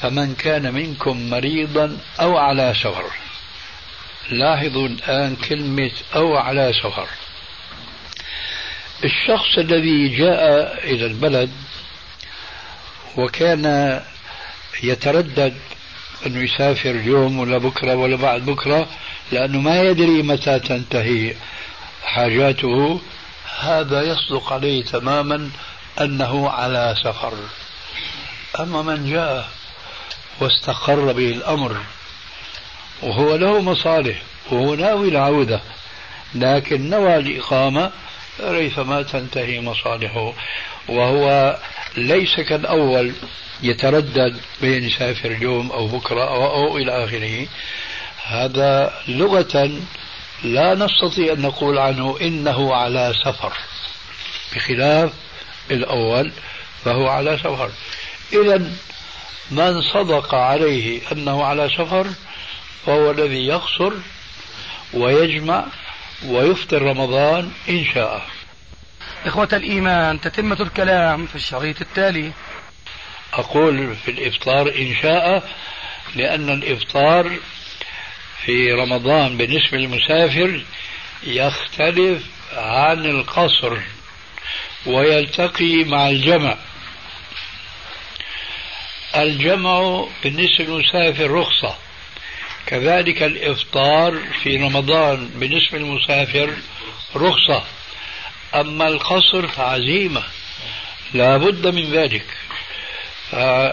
فمن 0.00 0.34
كان 0.34 0.74
منكم 0.74 1.30
مريضا 1.30 1.98
أو 2.20 2.36
على 2.36 2.74
سفر 2.74 3.04
لاحظوا 4.30 4.88
الآن 4.88 5.36
كلمة 5.36 5.90
أو 6.14 6.36
على 6.36 6.72
سفر 6.82 7.08
الشخص 9.04 9.58
الذي 9.58 10.08
جاء 10.08 10.74
إلى 10.84 11.06
البلد 11.06 11.50
وكان 13.16 14.00
يتردد 14.82 15.54
أنه 16.26 16.40
يسافر 16.40 16.90
اليوم 16.90 17.38
ولا 17.38 17.58
بكرة 17.58 17.94
ولا 17.94 18.16
بعد 18.16 18.46
بكرة 18.46 18.88
لأنه 19.32 19.60
ما 19.60 19.82
يدري 19.82 20.22
متى 20.22 20.58
تنتهي 20.58 21.34
حاجاته. 22.04 23.00
هذا 23.60 24.02
يصدق 24.02 24.52
عليه 24.52 24.84
تماما 24.84 25.50
أنه 26.00 26.50
على 26.50 26.94
سفر. 27.04 27.34
أما 28.60 28.82
من 28.82 29.10
جاء 29.10 29.48
واستقر 30.40 31.12
به 31.12 31.30
الأمر 31.30 31.76
وهو 33.02 33.36
له 33.36 33.60
مصالح 33.60 34.22
وهو 34.50 34.74
ناوي 34.74 35.08
العودة 35.08 35.60
لكن 36.34 36.90
نوى 36.90 37.16
الإقامة 37.16 37.90
ريثما 38.40 39.02
تنتهي 39.02 39.60
مصالحه. 39.60 40.32
وهو 40.88 41.56
ليس 41.96 42.40
كالأول 42.40 43.12
يتردد 43.62 44.40
بين 44.60 44.84
يسافر 44.84 45.30
اليوم 45.30 45.72
أو 45.72 45.86
بكرة 45.86 46.24
أو, 46.24 46.46
أو 46.46 46.78
إلى 46.78 47.04
آخره. 47.04 47.46
هذا 48.24 48.94
لغة 49.08 49.70
لا 50.44 50.74
نستطيع 50.74 51.32
أن 51.32 51.42
نقول 51.42 51.78
عنه 51.78 52.18
إنه 52.20 52.74
على 52.74 53.14
سفر. 53.24 53.52
بخلاف 54.54 55.12
الأول 55.70 56.32
فهو 56.84 57.08
على 57.08 57.38
سفر. 57.38 57.70
إذا 58.32 58.72
من 59.50 59.82
صدق 59.82 60.34
عليه 60.34 61.00
أنه 61.12 61.44
على 61.44 61.68
سفر 61.68 62.06
فهو 62.86 63.10
الذي 63.10 63.46
يقصر 63.46 63.92
ويجمع 64.94 65.66
ويفطر 66.26 66.82
رمضان 66.82 67.50
إن 67.68 67.84
شاء. 67.94 68.22
إخوة 69.24 69.48
الإيمان 69.52 70.20
تتمة 70.20 70.60
الكلام 70.60 71.26
في 71.26 71.34
الشريط 71.34 71.80
التالي. 71.80 72.32
أقول 73.32 73.96
في 73.96 74.10
الإفطار 74.10 74.68
إن 74.68 74.94
شاء 75.02 75.42
لأن 76.14 76.50
الإفطار 76.50 77.38
في 78.44 78.72
رمضان 78.72 79.36
بالنسبة 79.36 79.78
للمسافر 79.78 80.64
يختلف 81.22 82.22
عن 82.56 83.06
القصر 83.06 83.78
ويلتقي 84.86 85.84
مع 85.84 86.08
الجمع. 86.08 86.56
الجمع 89.16 90.06
بالنسبة 90.24 90.64
للمسافر 90.64 91.30
رخصة. 91.30 91.76
كذلك 92.66 93.22
الإفطار 93.22 94.18
في 94.42 94.56
رمضان 94.56 95.30
بالنسبة 95.34 95.78
للمسافر 95.78 96.54
رخصة. 97.16 97.64
أما 98.54 98.88
القصر 98.88 99.46
فعزيمة. 99.48 100.22
لا 101.14 101.36
بد 101.36 101.66
من 101.66 101.92
ذلك. 101.92 102.26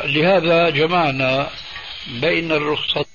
لهذا 0.05 0.69
جمعنا 0.69 1.49
بين 2.07 2.51
الرخصة 2.51 3.05